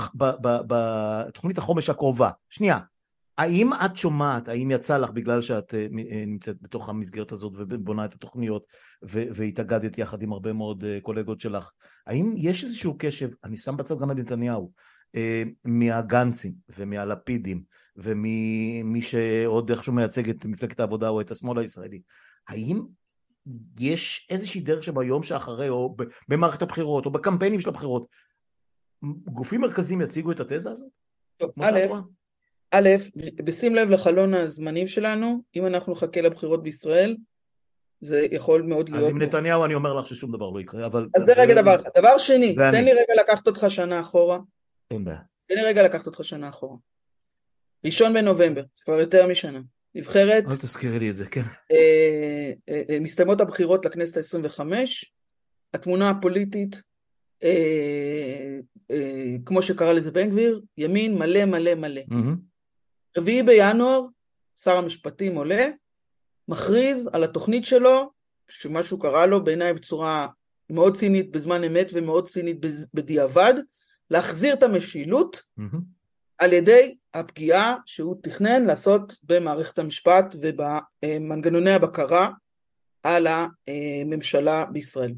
[0.68, 2.30] בתוכנית החומש הקרובה.
[2.49, 2.80] שנייה,
[3.38, 8.06] האם את שומעת, האם יצא לך בגלל שאת אה, אה, נמצאת בתוך המסגרת הזאת ובונה
[8.06, 8.66] את התוכניות
[9.03, 11.72] והתאגדת יחד עם הרבה מאוד אה, קולגות שלך,
[12.08, 14.72] האם יש איזשהו קשב, אני שם בצד גם את נתניהו,
[15.66, 17.64] מהגנצים ומהלפידים
[17.97, 22.01] וממי שעוד איכשהו מייצג את מפלגת העבודה או את השמאל הישראלי,
[22.47, 22.82] האם
[23.80, 25.95] יש איזושהי דרך שביום שאחרי או
[26.30, 28.08] במערכת הבחירות או בקמפיינים של הבחירות
[29.26, 30.89] גופים מרכזיים יציגו את התזה הזאת?
[31.38, 31.80] טוב, א',
[32.72, 32.89] א',
[33.36, 37.18] בשים לב לחלון הזמנים שלנו, אם אנחנו נחכה לבחירות בישראל,
[38.02, 39.04] זה יכול מאוד להיות...
[39.04, 41.06] אז עם נתניהו אני אומר לך ששום דבר לא יקרה, אבל...
[41.16, 41.76] אז זה רגע דבר.
[41.98, 44.39] דבר שני, תן לי רגע לקחת אותך שנה אחורה.
[44.91, 45.20] אין בעיה.
[45.48, 46.78] תן לי רגע לקחת אותך שנה אחורה.
[47.86, 49.60] ראשון בנובמבר, זה כבר יותר משנה.
[49.96, 50.43] נבחרת...
[50.52, 51.41] אל תזכירי לי את זה, כן.
[51.72, 54.62] אה, אה, אה, מסתיימות הבחירות לכנסת ה-25,
[55.74, 56.82] התמונה הפוליטית
[57.46, 58.60] אה,
[58.91, 62.02] אה, כמו שקרא לזה בן גביר, ימין מלא מלא מלא.
[63.18, 63.46] רביעי mm-hmm.
[63.46, 64.02] בינואר,
[64.58, 65.68] שר המשפטים עולה,
[66.48, 68.12] מכריז על התוכנית שלו,
[68.50, 70.28] שמה שהוא קרא לו בעיניי בצורה
[70.70, 72.58] מאוד צינית בזמן אמת ומאוד צינית
[72.93, 73.54] בדיעבד,
[74.10, 75.78] להחזיר את המשילות mm-hmm.
[76.38, 82.30] על ידי הפגיעה שהוא תכנן לעשות במערכת המשפט ובמנגנוני הבקרה
[83.04, 85.14] על הממשלה בישראל.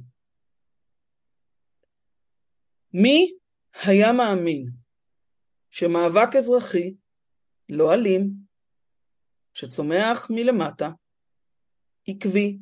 [2.93, 3.33] מי
[3.83, 4.69] היה מאמין
[5.71, 6.93] שמאבק אזרחי
[7.69, 8.29] לא אלים,
[9.53, 10.91] שצומח מלמטה,
[12.07, 12.57] עקבי,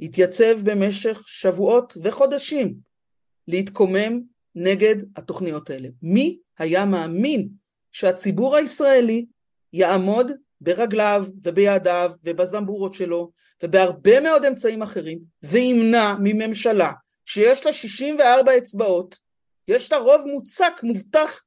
[0.00, 2.74] התייצב במשך שבועות וחודשים
[3.48, 4.20] להתקומם
[4.54, 5.88] נגד התוכניות האלה.
[6.02, 7.48] מי היה מאמין
[7.92, 9.26] שהציבור הישראלי
[9.72, 13.30] יעמוד ברגליו ובידיו ובזמבורות שלו
[13.62, 16.92] ובהרבה מאוד אמצעים אחרים וימנע מממשלה
[17.24, 19.25] שיש לה 64 אצבעות
[19.68, 21.42] יש לה רוב מוצק, מובטח,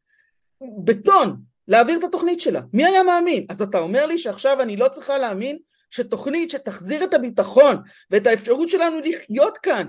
[0.84, 1.36] בטון,
[1.68, 2.62] להעביר את התוכנית שלה.
[2.74, 3.46] מי היה מאמין?
[3.50, 5.58] אז אתה אומר לי שעכשיו אני לא צריכה להאמין
[5.90, 7.76] שתוכנית שתחזיר את הביטחון
[8.12, 9.88] ואת האפשרות שלנו לחיות כאן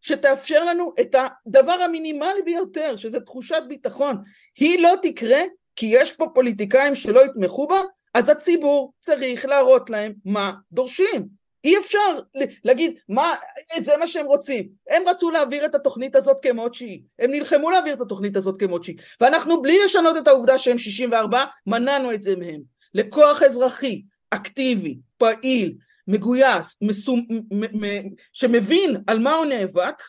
[0.00, 4.16] שתאפשר לנו את הדבר המינימלי ביותר, שזה תחושת ביטחון.
[4.56, 5.40] היא לא תקרה
[5.76, 7.80] כי יש פה פוליטיקאים שלא יתמכו בה,
[8.14, 11.39] אז הציבור צריך להראות להם מה דורשים.
[11.64, 12.20] אי אפשר
[12.64, 13.34] להגיד מה,
[13.78, 14.68] זה מה שהם רוצים.
[14.90, 17.00] הם רצו להעביר את התוכנית הזאת כמות שהיא.
[17.18, 18.96] הם נלחמו להעביר את התוכנית הזאת כמות שהיא.
[19.20, 22.60] ואנחנו בלי לשנות את העובדה שהם 64, מנענו את זה מהם.
[22.94, 25.74] לכוח אזרחי, אקטיבי, פעיל,
[26.08, 30.02] מגויס, מסום, מ, מ, שמבין על מה הוא נאבק,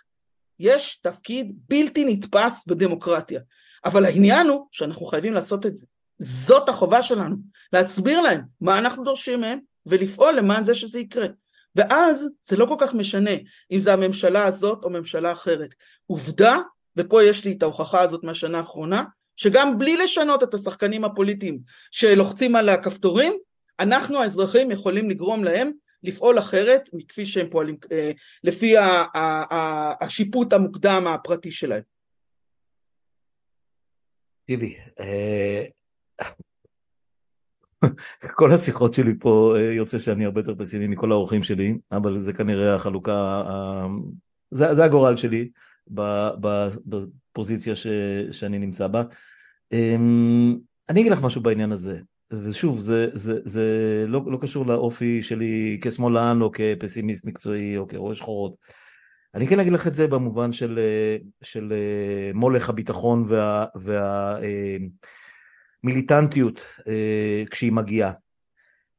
[0.60, 3.42] יש תפקיד בלתי נתפס בדמוקרטיה.
[3.86, 5.86] אבל העניין הוא שאנחנו חייבים לעשות את זה.
[6.20, 7.36] זאת החובה שלנו,
[7.74, 11.28] להסביר להם מה אנחנו דורשים מהם ולפעול למען זה שזה יקרה.
[11.76, 13.32] ואז זה לא כל כך משנה
[13.72, 15.76] אם זה הממשלה הזאת או ממשלה אחרת.
[16.06, 16.58] עובדה,
[16.98, 19.04] ופה יש לי את ההוכחה הזאת מהשנה האחרונה,
[19.36, 21.60] שגם בלי לשנות את השחקנים הפוליטיים
[21.92, 23.34] שלוחצים על הכפתורים,
[23.80, 25.72] אנחנו האזרחים יכולים לגרום להם
[26.04, 28.12] לפעול אחרת מכפי שהם פועלים, אה,
[28.44, 28.76] לפי
[30.02, 31.82] השיפוט המוקדם הפרטי שלהם.
[35.00, 35.64] אה,
[38.36, 42.34] כל השיחות שלי פה אה, יוצא שאני הרבה יותר פסימי מכל האורחים שלי, אבל זה
[42.34, 43.44] כנראה החלוקה,
[44.52, 45.50] זה, זה הגורל שלי
[45.88, 47.88] בפוזיציה ש,
[48.32, 49.04] שאני נמצא בה.
[49.72, 50.58] אמ,
[50.90, 52.00] אני אגיד לך משהו בעניין הזה,
[52.34, 53.66] ושוב, זה, זה, זה
[54.08, 58.56] לא, לא קשור לאופי שלי כשמאלן או כפסימיסט מקצועי או כראש שחורות.
[59.36, 63.66] אני כן אגיד לך את זה במובן של, אה, של אה, מולך הביטחון וה...
[63.76, 64.38] וה
[65.84, 68.12] מיליטנטיות אה, כשהיא מגיעה.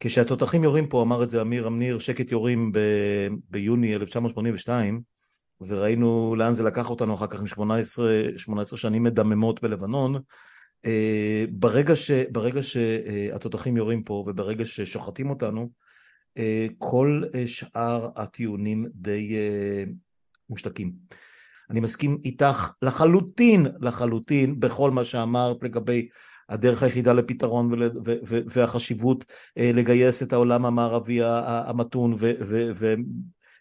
[0.00, 2.78] כשהתותחים יורים פה, אמר את זה אמיר אמניר, שקט יורים ב,
[3.50, 5.02] ביוני 1982,
[5.60, 10.20] וראינו לאן זה לקח אותנו אחר כך עם 18, 18 שנים מדממות בלבנון,
[10.86, 15.70] אה, ברגע, ש, ברגע שהתותחים יורים פה וברגע ששוחטים אותנו,
[16.38, 19.84] אה, כל שאר הטיעונים די אה,
[20.50, 20.92] מושתקים.
[21.70, 26.08] אני מסכים איתך לחלוטין, לחלוטין, בכל מה שאמרת לגבי
[26.52, 29.24] הדרך היחידה לפתרון ול, ו, ו, והחשיבות
[29.58, 32.16] אה, לגייס את העולם המערבי המתון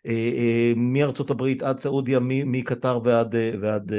[0.06, 3.92] ומארצות אה, אה, הברית עד סעודיה, מקטר ועד, ועד,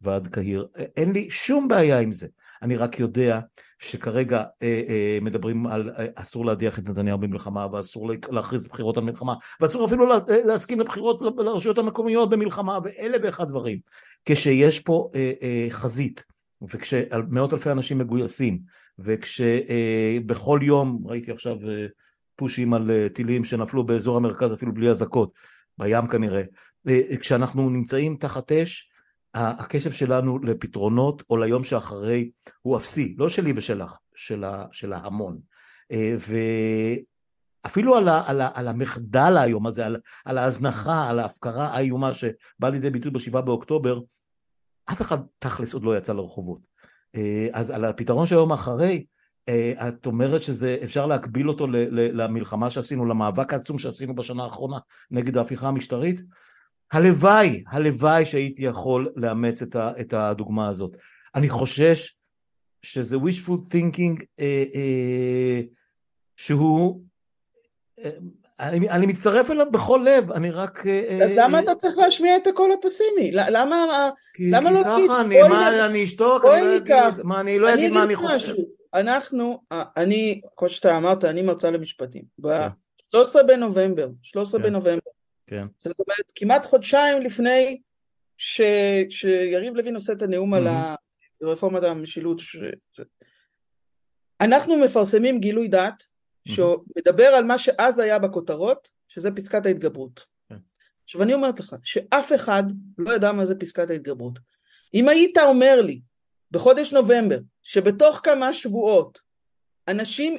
[0.00, 0.66] ועד קהיר.
[0.96, 2.26] אין לי שום בעיה עם זה.
[2.62, 3.40] אני רק יודע
[3.78, 9.04] שכרגע אה, אה, מדברים על אה, אסור להדיח את נתניהו במלחמה ואסור להכריז בחירות על
[9.04, 13.78] מלחמה ואסור אפילו לה, להסכים לבחירות לרשויות המקומיות במלחמה ואלה ואחד דברים.
[14.24, 16.24] כשיש פה אה, אה, חזית
[16.62, 18.58] וכשמאות אלפי אנשים מגויסים,
[18.98, 21.86] וכשבכל אה, יום, ראיתי עכשיו אה,
[22.36, 25.32] פושים על אה, טילים שנפלו באזור המרכז אפילו בלי אזעקות,
[25.78, 26.42] בים כנראה,
[27.20, 28.90] כשאנחנו נמצאים תחת אש,
[29.34, 32.30] הקשב שלנו לפתרונות או ליום שאחרי
[32.62, 35.38] הוא אפסי, לא שלי ושלך, של, של ההמון.
[37.64, 42.14] ואפילו על, ה, על, ה, על המחדל היום הזה, על, על ההזנחה, על ההפקרה האיומה
[42.14, 44.00] שבאה לידי ביטוי בשבעה באוקטובר,
[44.92, 46.60] אף אחד תכלס עוד לא יצא לרחובות.
[47.14, 49.04] אה, אז על הפתרון של היום אחרי,
[49.48, 54.78] אה, את אומרת שזה אפשר להקביל אותו למלחמה שעשינו, למאבק העצום שעשינו בשנה האחרונה
[55.10, 56.22] נגד ההפיכה המשטרית?
[56.92, 60.96] הלוואי, הלוואי שהייתי יכול לאמץ את הדוגמה הזאת.
[61.34, 62.14] אני חושש
[62.82, 65.60] שזה wishful thinking אה, אה,
[66.36, 67.02] שהוא
[67.98, 68.10] אה,
[68.60, 70.86] אני, אני מצטרף אליו בכל לב, אני רק...
[70.86, 73.30] אה, אז למה אה, אתה צריך להשמיע את הקול הפסימי?
[73.32, 75.10] למה, כי, למה כי לא להגיד?
[75.10, 76.44] ככה, אני, מה, אני אשתוק?
[76.44, 76.94] אני לא אגיד,
[77.24, 78.34] מה, אני לא אגיד מה אני חושב.
[78.34, 78.64] משהו.
[78.94, 82.22] אנחנו, אה, אני, כמו שאתה אמרת, אני מרצה למשפטים.
[82.40, 83.46] ב-13 כן.
[83.46, 84.66] בנובמבר, 13 כן.
[84.66, 85.10] בנובמבר.
[85.46, 85.66] כן.
[85.78, 87.80] זאת אומרת, כמעט חודשיים לפני
[88.36, 88.60] ש,
[89.10, 90.68] שיריב לוין עושה את הנאום על
[91.42, 92.38] רפורמת המשילות.
[92.38, 92.56] ש...
[94.40, 96.09] אנחנו מפרסמים גילוי דעת
[96.48, 100.26] שמדבר על מה שאז היה בכותרות, שזה פסקת ההתגברות.
[100.48, 100.56] כן.
[101.04, 102.62] עכשיו אני אומרת לך, שאף אחד
[102.98, 104.38] לא ידע מה זה פסקת ההתגברות.
[104.94, 106.00] אם היית אומר לי
[106.50, 109.18] בחודש נובמבר, שבתוך כמה שבועות
[109.88, 110.38] אנשים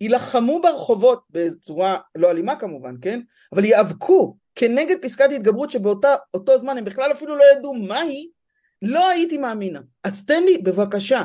[0.00, 3.20] יילחמו ברחובות בצורה לא אלימה כמובן, כן?
[3.52, 8.30] אבל ייאבקו כנגד פסקת התגברות שבאותו זמן הם בכלל אפילו לא ידעו מהי,
[8.82, 9.80] לא הייתי מאמינה.
[10.04, 11.24] אז תן לי בבקשה,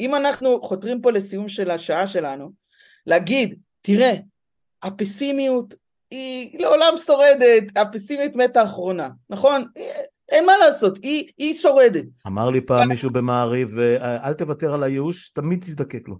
[0.00, 2.52] אם אנחנו חותרים פה לסיום של השעה שלנו,
[3.06, 4.14] להגיד, תראה,
[4.82, 5.74] הפסימיות
[6.10, 9.64] היא לעולם שורדת, הפסימיות מתה אחרונה, נכון?
[10.28, 12.04] אין מה לעשות, היא, היא שורדת.
[12.26, 16.18] אמר לי פעם מישהו במעריב, אל תוותר על הייאוש, תמיד תזדקק לו.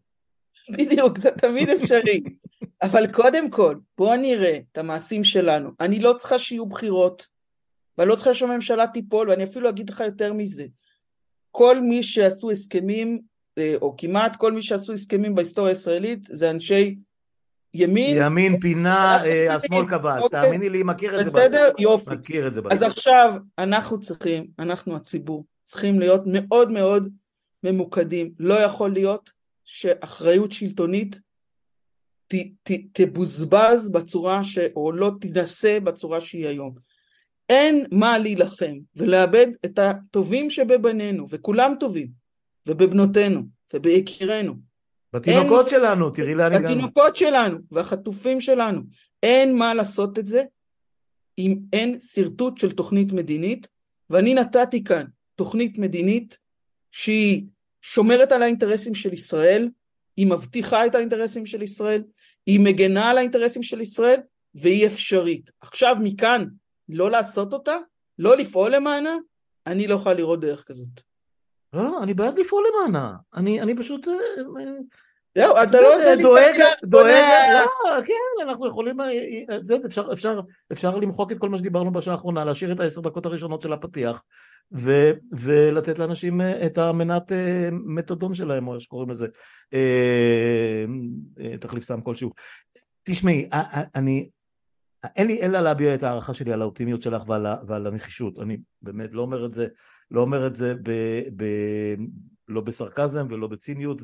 [0.71, 2.23] בדיוק, זה תמיד אפשרי.
[2.83, 5.71] אבל קודם כל, בואו נראה את המעשים שלנו.
[5.81, 7.27] אני לא צריכה שיהיו בחירות,
[7.99, 10.67] ואני לא צריכה שהממשלה תיפול, ואני אפילו אגיד לך יותר מזה.
[11.51, 13.21] כל מי שעשו הסכמים,
[13.81, 16.97] או כמעט כל מי שעשו הסכמים בהיסטוריה הישראלית, זה אנשי
[17.75, 18.17] ימין...
[18.21, 20.43] ימין פינה, אה, השמאל כבש, אוקיי.
[20.43, 21.31] תאמיני לי, מכיר את זה.
[21.31, 21.71] בסדר?
[21.79, 22.15] יופי.
[22.15, 22.61] מכיר את זה.
[22.71, 27.09] אז עכשיו, אנחנו צריכים, אנחנו הציבור, צריכים להיות מאוד מאוד
[27.63, 28.33] ממוקדים.
[28.39, 29.31] לא יכול להיות
[29.65, 31.21] שאחריות שלטונית
[32.29, 34.59] ת, ת, תבוזבז בצורה ש...
[34.77, 36.75] או לא תנסה בצורה שהיא היום.
[37.49, 42.24] אין מה להילחם ולאבד את הטובים שבבנינו, וכולם טובים,
[42.67, 43.43] ובבנותינו,
[43.75, 44.55] וביקירינו.
[45.13, 46.75] בתינוקות אין, שלנו, תראי לאן הגענו.
[46.75, 48.81] בתינוקות שלנו, והחטופים שלנו.
[49.23, 50.43] אין מה לעשות את זה
[51.39, 53.67] אם אין שרטוט של תוכנית מדינית,
[54.11, 55.05] ואני נתתי כאן
[55.35, 56.39] תוכנית מדינית
[56.91, 57.45] שהיא
[57.83, 59.69] שומרת על האינטרסים של ישראל,
[60.17, 62.03] היא מבטיחה את האינטרסים של ישראל,
[62.47, 64.21] היא מגנה על האינטרסים של ישראל,
[64.55, 65.51] והיא אפשרית.
[65.61, 66.47] עכשיו מכאן
[66.89, 67.77] לא לעשות אותה,
[68.19, 69.17] לא לפעול למענה,
[69.67, 71.01] אני לא יכולה לראות דרך כזאת.
[71.75, 73.15] לא, לא, אני בעד לפעול למענה.
[73.37, 74.09] אני, אני פשוט...
[74.09, 74.73] אה, אה,
[75.39, 76.55] זהו, אתה לא יודע דואג,
[76.85, 77.11] דואג,
[77.53, 79.07] לא, כן, אנחנו יכולים, אה,
[79.87, 80.41] אפשר, אפשר,
[80.73, 84.23] אפשר למחוק את כל מה שדיברנו בשעה האחרונה, להשאיר את העשר דקות הראשונות של הפתיח,
[84.73, 87.33] ו, ולתת לאנשים את המנת
[87.73, 89.27] מתודון שלהם, או איך שקוראים לזה,
[91.61, 92.31] תחליף סם כלשהו.
[93.05, 93.49] תשמעי,
[93.95, 94.29] אני,
[95.17, 99.11] אין לי אלא להביע את ההערכה שלי על האופטימיות שלך ועל, ועל הנחישות, אני באמת
[99.13, 99.67] לא אומר את זה,
[100.11, 100.91] לא אומר את זה ב,
[101.37, 101.45] ב,
[102.49, 104.03] לא בסרקזם ולא בציניות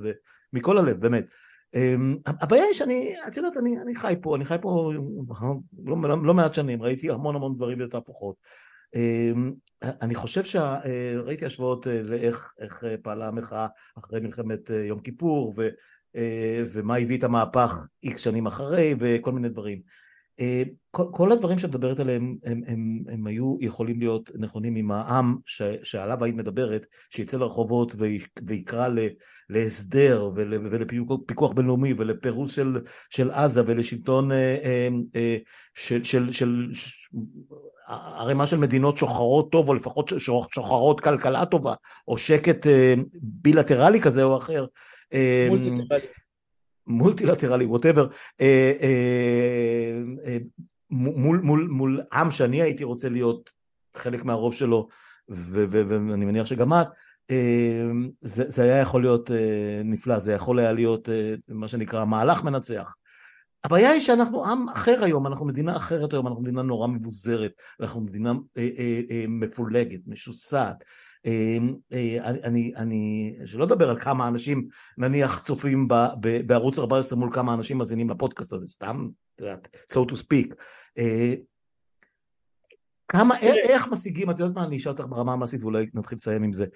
[0.53, 1.31] ומכל הלב, באמת.
[1.75, 4.93] אמ, הבעיה היא שאני, את יודעת, אני, אני חי פה, אני חי פה
[5.85, 8.37] לא, לא, לא מעט שנים, ראיתי המון המון דברים ותהפוכות.
[8.95, 13.67] אמ, אני חושב שראיתי השוואות אה, לאיך אה, פעלה המחאה
[13.99, 15.69] אחרי מלחמת אה, יום כיפור ו,
[16.73, 19.81] ומה הביא את המהפך איקס שנים אחרי וכל מיני דברים.
[20.41, 24.91] אה, כל, כל הדברים שאת מדברת עליהם הם, הם, הם היו יכולים להיות נכונים עם
[24.91, 27.95] העם ש, שעליו היית מדברת, שיצא לרחובות
[28.47, 28.99] ויקרא ל,
[29.49, 32.81] להסדר ול, ולפיקוח בינלאומי ולפירוס של,
[33.11, 35.37] של עזה ולשלטון אה, אה,
[35.75, 36.91] של, של, של, של
[38.17, 41.75] ערימה של מדינות שוחרות טוב או לפחות שוחרות כלכלה טובה
[42.09, 42.67] או שקט
[43.23, 44.67] בילטרלי כזה או אחר.
[46.91, 48.09] מולטילטרלי, ווטאבר,
[48.41, 50.37] אה, אה, אה,
[50.91, 53.51] מול, מול, מול עם שאני הייתי רוצה להיות
[53.97, 54.89] חלק מהרוב שלו,
[55.29, 56.87] ואני מניח שגם את,
[58.21, 59.31] זה, זה היה יכול להיות
[59.85, 61.09] נפלא, זה יכול היה להיות
[61.49, 62.95] מה שנקרא מהלך מנצח.
[63.65, 68.01] הבעיה היא שאנחנו עם אחר היום, אנחנו מדינה אחרת היום, אנחנו מדינה נורא מבוזרת, אנחנו
[68.01, 70.85] מדינה אה, אה, אה, מפולגת, משוסעת,
[71.25, 74.69] אני, אני, שלא לדבר על כמה אנשים
[74.99, 79.09] נניח צופים ב, ב, בערוץ 14 מול כמה אנשים מאזינים לפודקאסט הזה, סתם,
[79.93, 80.55] so to speak.
[80.99, 81.35] אה,
[83.09, 86.53] כמה, איך משיגים, את יודעת מה, אני אשאל אותך ברמה המעשית ואולי נתחיל לסיים עם
[86.53, 86.67] זה.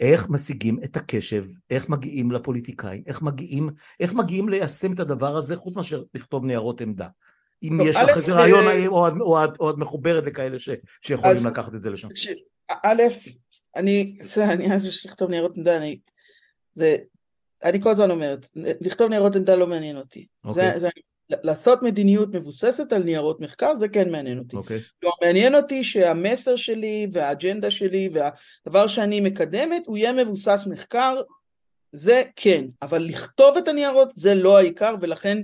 [0.00, 3.70] איך משיגים את הקשב, איך מגיעים לפוליטיקאים, איך מגיעים,
[4.00, 7.08] איך מגיעים ליישם את הדבר הזה חוץ מאשר לכתוב ניירות עמדה.
[7.62, 8.64] אם יש לך איזה רעיון
[9.60, 10.56] או את מחוברת לכאלה
[11.02, 12.08] שיכולים לקחת את זה לשם.
[12.68, 13.02] א',
[13.76, 15.98] אני, אני אז יש לכתוב ניירות עמדה, אני,
[16.74, 16.96] זה,
[17.64, 20.26] אני כל הזמן אומרת, לכתוב ניירות עמדה לא מעניין אותי.
[20.46, 20.52] Okay.
[20.52, 20.80] זה, אוקיי.
[20.80, 20.88] זה,
[21.30, 24.56] לעשות מדיניות מבוססת על ניירות מחקר זה כן מעניין אותי.
[24.56, 24.58] Okay.
[24.58, 24.80] אוקיי.
[25.00, 31.20] כלומר, מעניין אותי שהמסר שלי והאג'נדה שלי והדבר שאני מקדמת הוא יהיה מבוסס מחקר,
[31.92, 35.42] זה כן, אבל לכתוב את הניירות זה לא העיקר ולכן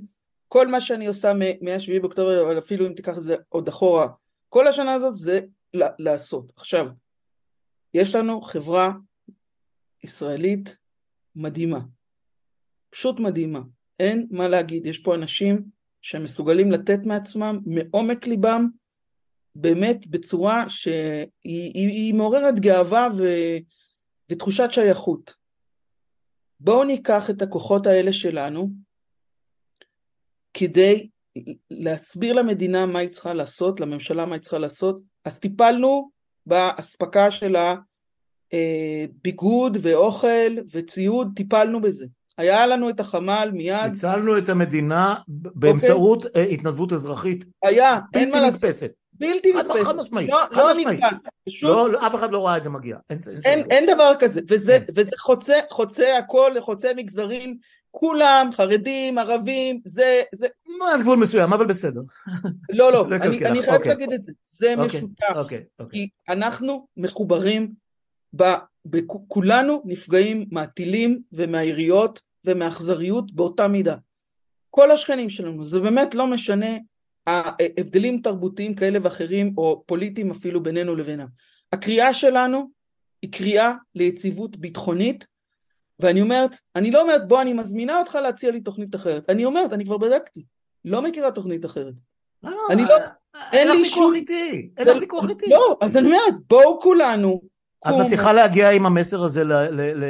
[0.48, 4.08] כל מה שאני עושה מ-7 באוקטובר, אבל אפילו אם תיקח את זה עוד אחורה,
[4.48, 5.40] כל השנה הזאת זה
[5.74, 6.52] לעשות.
[6.56, 6.86] עכשיו,
[7.94, 8.92] יש לנו חברה
[10.04, 10.76] ישראלית
[11.36, 11.80] מדהימה,
[12.90, 13.60] פשוט מדהימה,
[14.00, 15.64] אין מה להגיד, יש פה אנשים
[16.02, 18.66] שמסוגלים לתת מעצמם מעומק ליבם,
[19.54, 23.22] באמת בצורה שהיא היא, היא מעוררת גאווה ו,
[24.30, 25.34] ותחושת שייכות.
[26.60, 28.68] בואו ניקח את הכוחות האלה שלנו
[30.54, 31.08] כדי
[31.70, 36.10] להסביר למדינה מה היא צריכה לעשות, לממשלה מה היא צריכה לעשות, אז טיפלנו
[36.46, 37.56] באספקה של
[38.52, 42.06] הביגוד ואוכל וציוד, טיפלנו בזה.
[42.38, 43.76] היה לנו את החמ"ל מיד.
[43.76, 46.28] הצלנו את המדינה באמצעות okay.
[46.28, 46.54] אוקיי.
[46.54, 47.44] התנדבות אזרחית.
[47.62, 48.60] היה, אין מה לעשות.
[48.60, 48.92] בלתי נתפסת.
[49.12, 49.84] בלתי נתפסת.
[49.84, 50.30] חד משמעית.
[50.30, 51.26] לא, לא נתפס.
[51.62, 52.96] לא, לא, אף אחד לא ראה את זה מגיע.
[53.10, 54.40] אין, אין, אין, אין דבר כזה.
[54.48, 54.92] וזה, כן.
[54.96, 57.56] וזה חוצה, חוצה הכל, חוצה מגזרים.
[57.94, 60.22] כולם, חרדים, ערבים, זה...
[60.34, 60.46] זה...
[60.94, 62.00] עד גבול מסוים, אבל בסדר.
[62.70, 63.88] לא, לא, אני, אני חייב אוקיי.
[63.88, 64.32] להגיד את זה.
[64.42, 65.36] זה אוקיי, משותף.
[65.36, 66.00] אוקיי, אוקיי.
[66.00, 67.72] כי אנחנו מחוברים,
[68.36, 68.44] ב,
[69.28, 73.96] כולנו נפגעים מהטילים ומהיריות ומהאכזריות באותה מידה.
[74.70, 76.76] כל השכנים שלנו, זה באמת לא משנה
[77.26, 81.26] ההבדלים תרבותיים כאלה ואחרים, או פוליטיים אפילו בינינו לבינם.
[81.72, 82.70] הקריאה שלנו
[83.22, 85.26] היא קריאה ליציבות ביטחונית
[86.00, 89.72] ואני אומרת, אני לא אומרת בוא אני מזמינה אותך להציע לי תוכנית אחרת, אני אומרת,
[89.72, 90.44] אני כבר בדקתי.
[90.84, 91.94] לא מכירה תוכנית אחרת.
[92.42, 92.96] לא, לא, אני לא-
[93.52, 95.46] אין לך לי ויכוח שום- איתי, אין לך ויכוח איתי.
[95.50, 97.42] לא, אז אני אומרת, בואו כולנו.
[97.88, 97.92] את.
[98.04, 99.42] מצליחה להגיע עם המסר הזה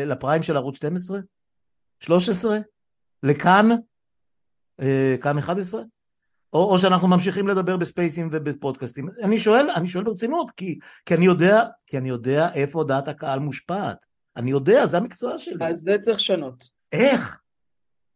[0.06, 1.18] לפריים של ערוץ 12?
[2.00, 2.58] 13?
[3.22, 3.68] לכאן?
[4.80, 5.82] אה, כאן 11?
[6.52, 9.08] או, או שאנחנו ממשיכים לדבר בספייסים ובפודקאסטים.
[9.24, 13.38] אני שואל, אני שואל ברצינות, כי, כי אני יודע, כי אני יודע איפה דעת הקהל
[13.38, 14.06] מושפעת.
[14.36, 15.64] אני יודע, זה המקצוע שלי.
[15.64, 16.68] אז זה צריך לשנות.
[16.92, 17.40] איך?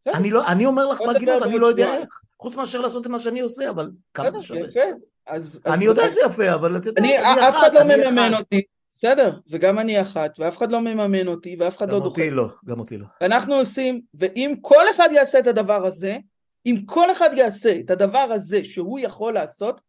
[0.06, 0.18] בסדר.
[0.18, 2.08] אני, לא, אני אומר לך בהגינות, אני לא יודע איך.
[2.40, 4.60] חוץ מאשר לעשות את מה שאני עושה, אבל כמה זה שווה.
[4.60, 4.80] יפה.
[5.26, 7.82] אז, אז, אני יודע אז, שזה יפה, אבל אתה יודע, אני, אני אף אחד לא
[7.82, 8.34] מממן.
[8.34, 8.62] אותי.
[8.90, 12.08] בסדר, וגם אני אחת, ואף אחד לא מממן אותי, ואף אחד גם לא דוחה.
[12.08, 13.06] אותי לא, גם אותי לא.
[13.22, 16.18] אנחנו עושים, ואם כל אחד יעשה את הדבר הזה,
[16.66, 19.80] אם כל אחד יעשה את הדבר הזה שהוא יכול לעשות,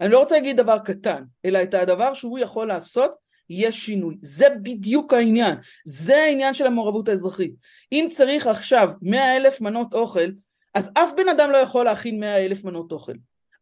[0.00, 3.14] אני לא רוצה להגיד דבר קטן, אלא את הדבר שהוא יכול לעשות,
[3.50, 4.16] יהיה שינוי.
[4.22, 5.56] זה בדיוק העניין.
[5.84, 7.52] זה העניין של המעורבות האזרחית.
[7.92, 10.30] אם צריך עכשיו 100 אלף מנות אוכל,
[10.74, 13.12] אז אף בן אדם לא יכול להכין 100 אלף מנות אוכל.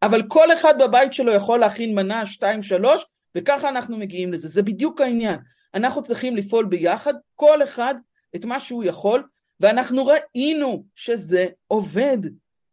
[0.03, 3.05] אבל כל אחד בבית שלו יכול להכין מנה, שתיים, שלוש,
[3.35, 4.49] וככה אנחנו מגיעים לזה.
[4.49, 5.39] זה בדיוק העניין.
[5.74, 7.95] אנחנו צריכים לפעול ביחד, כל אחד
[8.37, 9.22] את מה שהוא יכול,
[9.61, 12.18] ואנחנו ראינו שזה עובד.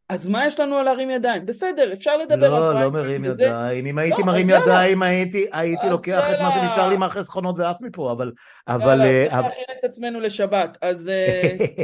[0.10, 1.46] אז מה יש לנו על להרים ידיים?
[1.46, 3.32] בסדר, אפשר לדבר על לא, לא פריימרים מרים.
[3.34, 3.86] ידיים.
[3.86, 4.50] אם הייתי לא, מרים.
[4.50, 6.52] ידיים, הייתי הייתי אז לוקח את מה.
[6.52, 8.32] שנשאר לי מהחסכונות ועף מפה, אבל...
[8.68, 9.02] אבל...
[9.02, 10.78] אה, צריך אבל- להכין את עצמנו לשבת.
[10.82, 11.42] אז אה,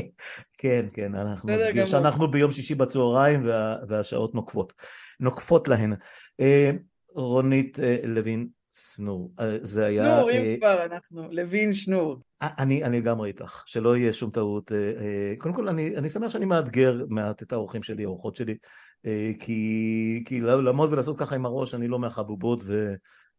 [0.58, 1.86] כן, כן, אנחנו נזכיר.
[1.86, 4.74] שאנחנו ביום שישי בצהריים וה- והשעות נוקפות.
[5.20, 5.94] נוקפות להן.
[6.40, 6.72] אה,
[7.16, 10.04] רונית לוין סנור, אה, זה היה...
[10.04, 12.22] שנור, אה, אם כבר אנחנו, לוין שנור.
[12.42, 14.72] אני, אני לגמרי איתך, שלא יהיה שום טעות.
[14.72, 18.58] אה, אה, קודם כל, אני, אני שמח שאני מאתגר מעט את האורחים שלי, האורחות שלי,
[19.06, 22.64] אה, כי, כי לעמוד ולעשות ככה עם הראש, אני לא מהחבובות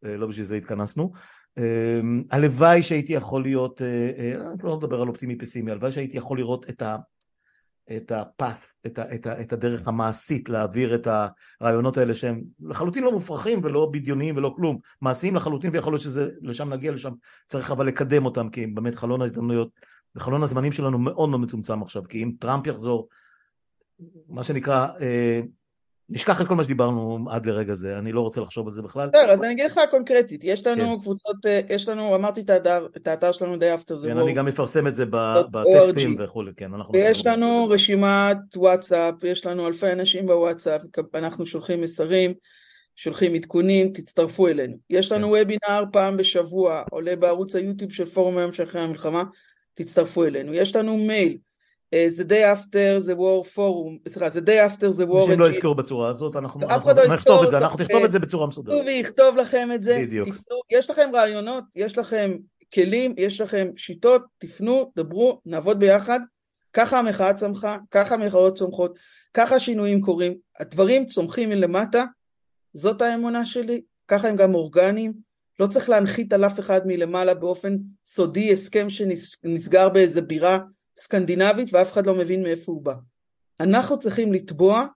[0.03, 1.13] ולא בשביל זה התכנסנו.
[1.59, 6.17] אה, הלוואי שהייתי יכול להיות, אה, אה, אני לא מדבר על אופטימי פסימי, הלוואי שהייתי
[6.17, 6.97] יכול לראות את ה...
[7.97, 11.09] את הפאth, את, את, את הדרך המעשית להעביר את
[11.61, 16.29] הרעיונות האלה שהם לחלוטין לא מופרכים ולא בדיוניים ולא כלום, מעשיים לחלוטין ויכול להיות שזה,
[16.43, 17.13] לשם נגיע לשם,
[17.49, 19.69] צריך אבל לקדם אותם כי באמת חלון ההזדמנויות
[20.17, 23.09] וחלון הזמנים שלנו מאוד מאוד מצומצם עכשיו, כי אם טראמפ יחזור,
[24.29, 25.41] מה שנקרא, אה,
[26.09, 29.09] נשכח את כל מה שדיברנו עד לרגע זה, אני לא רוצה לחשוב על זה בכלל.
[29.09, 31.01] בסדר, אז אני אגיד לך קונקרטית, יש לנו כן.
[31.01, 34.33] קבוצות, אה, יש לנו, אמרתי את האתר, את האתר שלנו די אפטר זה כן, אני
[34.33, 35.05] גם אפרסם את זה.
[35.51, 36.95] בטקסטים וכולי, כן, אנחנו...
[36.95, 40.83] ויש לנו רשימת וואטסאפ, יש לנו אלפי אנשים בוואטסאפ,
[41.15, 42.35] אנחנו שולחים מסרים,
[42.97, 44.77] שולחים עדכונים, תצטרפו אלינו.
[44.91, 49.23] יש לנו וובינר פעם בשבוע, עולה בערוץ היוטיוב של פורום היום שאחרי המלחמה,
[49.75, 50.55] תצטרפו אלינו.
[50.55, 51.39] יש לנו מייל,
[51.95, 55.49] אה, זה day after the war forum, סליחה, זה day after the war, אנשים לא
[55.49, 57.59] יזכרו בצורה הזאת, אנחנו אנחנו אחד לא נכתוב את זה.
[57.59, 58.75] אנחנו נכתוב את זה בצורה מסודרת.
[58.75, 60.29] תכתבו ויכתוב לכם את זה, בדיוק.
[60.29, 62.37] תפנו, יש לכם רעיונות, יש לכם
[62.75, 66.21] כלים, יש לכם שיטות, תפנו, דברו, נעבוד ביחד,
[66.73, 68.99] ככה המחאה צמחה, ככה המחאות צומחות,
[69.35, 72.05] ככה השינויים קורים, הדברים צומחים מלמטה,
[72.75, 75.13] זאת האמונה שלי, ככה הם גם אורגניים,
[75.61, 77.77] לא צריך להנחית על אף אחד מלמעלה באופן
[78.07, 80.59] סודי הסכם שנסגר באיזה בירה
[80.99, 82.95] סקנדינבית ואף אחד לא מבין מאיפה הוא בא.
[83.61, 84.87] אנחנו צריכים לתבוע,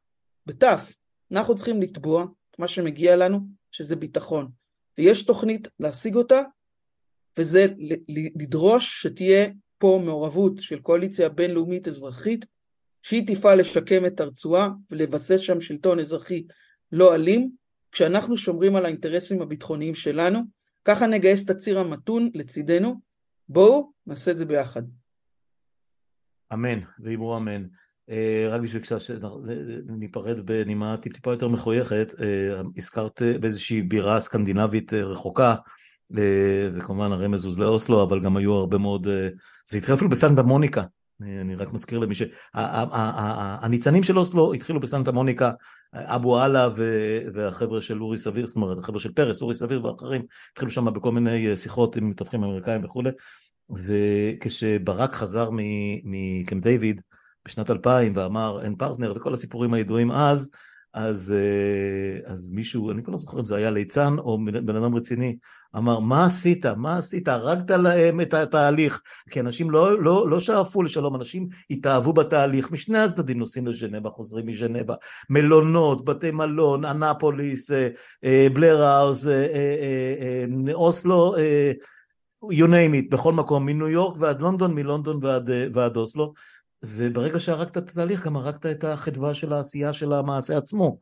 [0.46, 0.94] בתף,
[1.32, 3.40] אנחנו צריכים לתבוע את מה שמגיע לנו,
[3.70, 4.50] שזה ביטחון.
[4.98, 6.40] ויש תוכנית להשיג אותה,
[7.38, 7.66] וזה
[8.36, 12.46] לדרוש שתהיה פה מעורבות של קואליציה בינלאומית אזרחית,
[13.02, 16.44] שהיא תפעל לשקם את הרצועה ולבסס שם שלטון אזרחי
[16.92, 17.50] לא אלים,
[17.92, 20.40] כשאנחנו שומרים על האינטרסים הביטחוניים שלנו,
[20.84, 23.00] ככה נגייס את הציר המתון לצידנו,
[23.48, 24.82] בואו נעשה את זה ביחד.
[26.52, 27.64] אמן, ואמרו אמן.
[28.50, 32.14] רק בשביל שניפרד בנימה טיפ-טיפה יותר מחויכת,
[32.76, 35.54] הזכרת באיזושהי בירה סקנדינבית רחוקה,
[36.74, 39.06] וכמובן הרמז הוא לאוסלו, אבל גם היו הרבה מאוד,
[39.70, 40.82] זה התחיל אפילו בסנטה מוניקה,
[41.20, 42.22] אני רק מזכיר למי ש...
[42.54, 45.52] הניצנים של אוסלו התחילו בסנטה מוניקה,
[45.94, 46.68] אבו עלה
[47.34, 50.22] והחבר'ה של אורי סביר, זאת אומרת החבר'ה של פרס, אורי סביר ואחרים,
[50.52, 53.10] התחילו שם בכל מיני שיחות עם מתווכים אמריקאים וכולי,
[53.70, 55.50] וכשברק חזר
[56.04, 57.00] מקמפ דיוויד
[57.48, 60.50] בשנת 2000 ואמר אין פרטנר וכל הסיפורים הידועים אז,
[60.94, 61.34] אז,
[62.26, 65.36] אז מישהו, אני כבר לא זוכר אם זה היה ליצן או בן אדם רציני,
[65.76, 70.82] אמר מה עשית, מה עשית, הרגת להם את התהליך, כי אנשים לא, לא, לא שאפו
[70.82, 74.94] לשלום, אנשים התאהבו בתהליך, משני הצדדים נוסעים לז'נבה, חוזרים מז'נבה,
[75.30, 77.70] מלונות, בתי מלון, אנפוליס,
[78.52, 79.26] בלר האוס,
[80.74, 81.34] אוסלו,
[82.44, 86.32] you name it, בכל מקום, מניו יורק ועד לונדון, מלונדון ועד, ועד אוסלו,
[86.82, 90.98] וברגע שהרגת את התהליך גם הרגת את החדווה של העשייה של המעשה עצמו,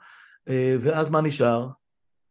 [0.80, 1.68] ואז מה נשאר?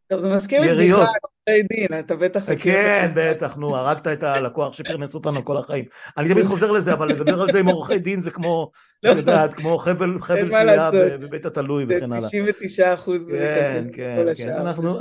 [0.08, 2.44] טוב, זה מזכיר לי בדיחה, עורכי דין, אתה בטח...
[2.58, 5.84] כן, בטח, נו, הרגת את הלקוח שפרנס אותנו כל החיים.
[6.16, 9.54] אני תמיד חוזר לזה, אבל לדבר על זה עם עורכי דין זה כמו, את יודעת,
[9.54, 12.28] כמו חבל תלייה בבית התלוי וכן הלאה.
[12.28, 13.28] 99 אחוז.
[13.30, 14.52] כן, כן, כן.
[14.52, 14.98] אנחנו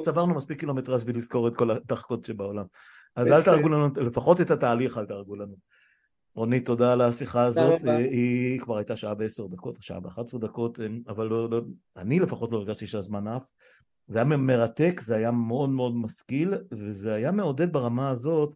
[0.00, 2.64] צברנו מספיק קילומטראז' בלזכור את כל הדחקות שבעולם.
[3.18, 5.56] אז אל תהרגו לנו, לפחות את התהליך אל תהרגו לנו.
[6.34, 10.78] רונית, תודה על השיחה הזאת, היא כבר הייתה שעה בעשר דקות, שעה באחת עשרה דקות,
[11.08, 11.60] אבל לא, לא,
[11.96, 13.48] אני לפחות לא הרגשתי שהזמן עף.
[14.08, 18.54] זה היה מרתק, זה היה מאוד מאוד משכיל, וזה היה מעודד ברמה הזאת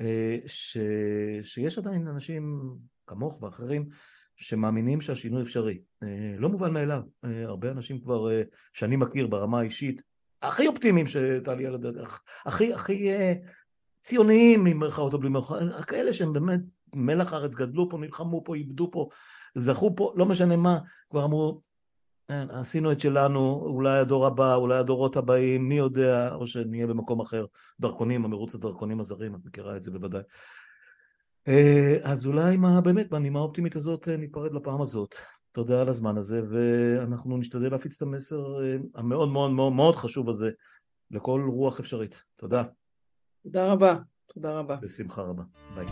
[0.00, 0.78] אה, ש...
[1.42, 2.74] שיש עדיין אנשים
[3.06, 3.88] כמוך ואחרים
[4.36, 5.78] שמאמינים שהשינוי אפשרי.
[6.02, 8.28] אה, לא מובן מאליו, אה, הרבה אנשים כבר
[8.72, 10.02] שאני מכיר ברמה האישית,
[10.42, 13.10] הכי אופטימיים שתעלי על הדרך, הכי הכי
[14.02, 16.60] ציוניים ממרכאות או בלי מרכאות, כאלה שהם באמת
[16.94, 19.08] מלח הארץ, גדלו פה, נלחמו פה, איבדו פה,
[19.54, 20.78] זכו פה, לא משנה מה,
[21.10, 21.60] כבר אמרו,
[22.28, 27.20] כן, עשינו את שלנו, אולי הדור הבא, אולי הדורות הבאים, מי יודע, או שנהיה במקום
[27.20, 27.46] אחר,
[27.80, 30.22] דרכונים, המרוץ הדרכונים הזרים, את מכירה את זה בוודאי.
[31.48, 35.14] אה, אז אולי מה, באמת, בנימה האופטימית הזאת אה, ניפרד לפעם הזאת.
[35.52, 40.28] תודה על הזמן הזה, ואנחנו נשתדל להפיץ את המסר אה, המאוד מאוד מאוד מאוד חשוב
[40.28, 40.50] הזה
[41.10, 42.22] לכל רוח אפשרית.
[42.36, 42.62] תודה.
[43.42, 43.94] תודה רבה.
[44.26, 44.76] תודה רבה.
[44.76, 45.42] בשמחה רבה.
[45.74, 45.86] ביי.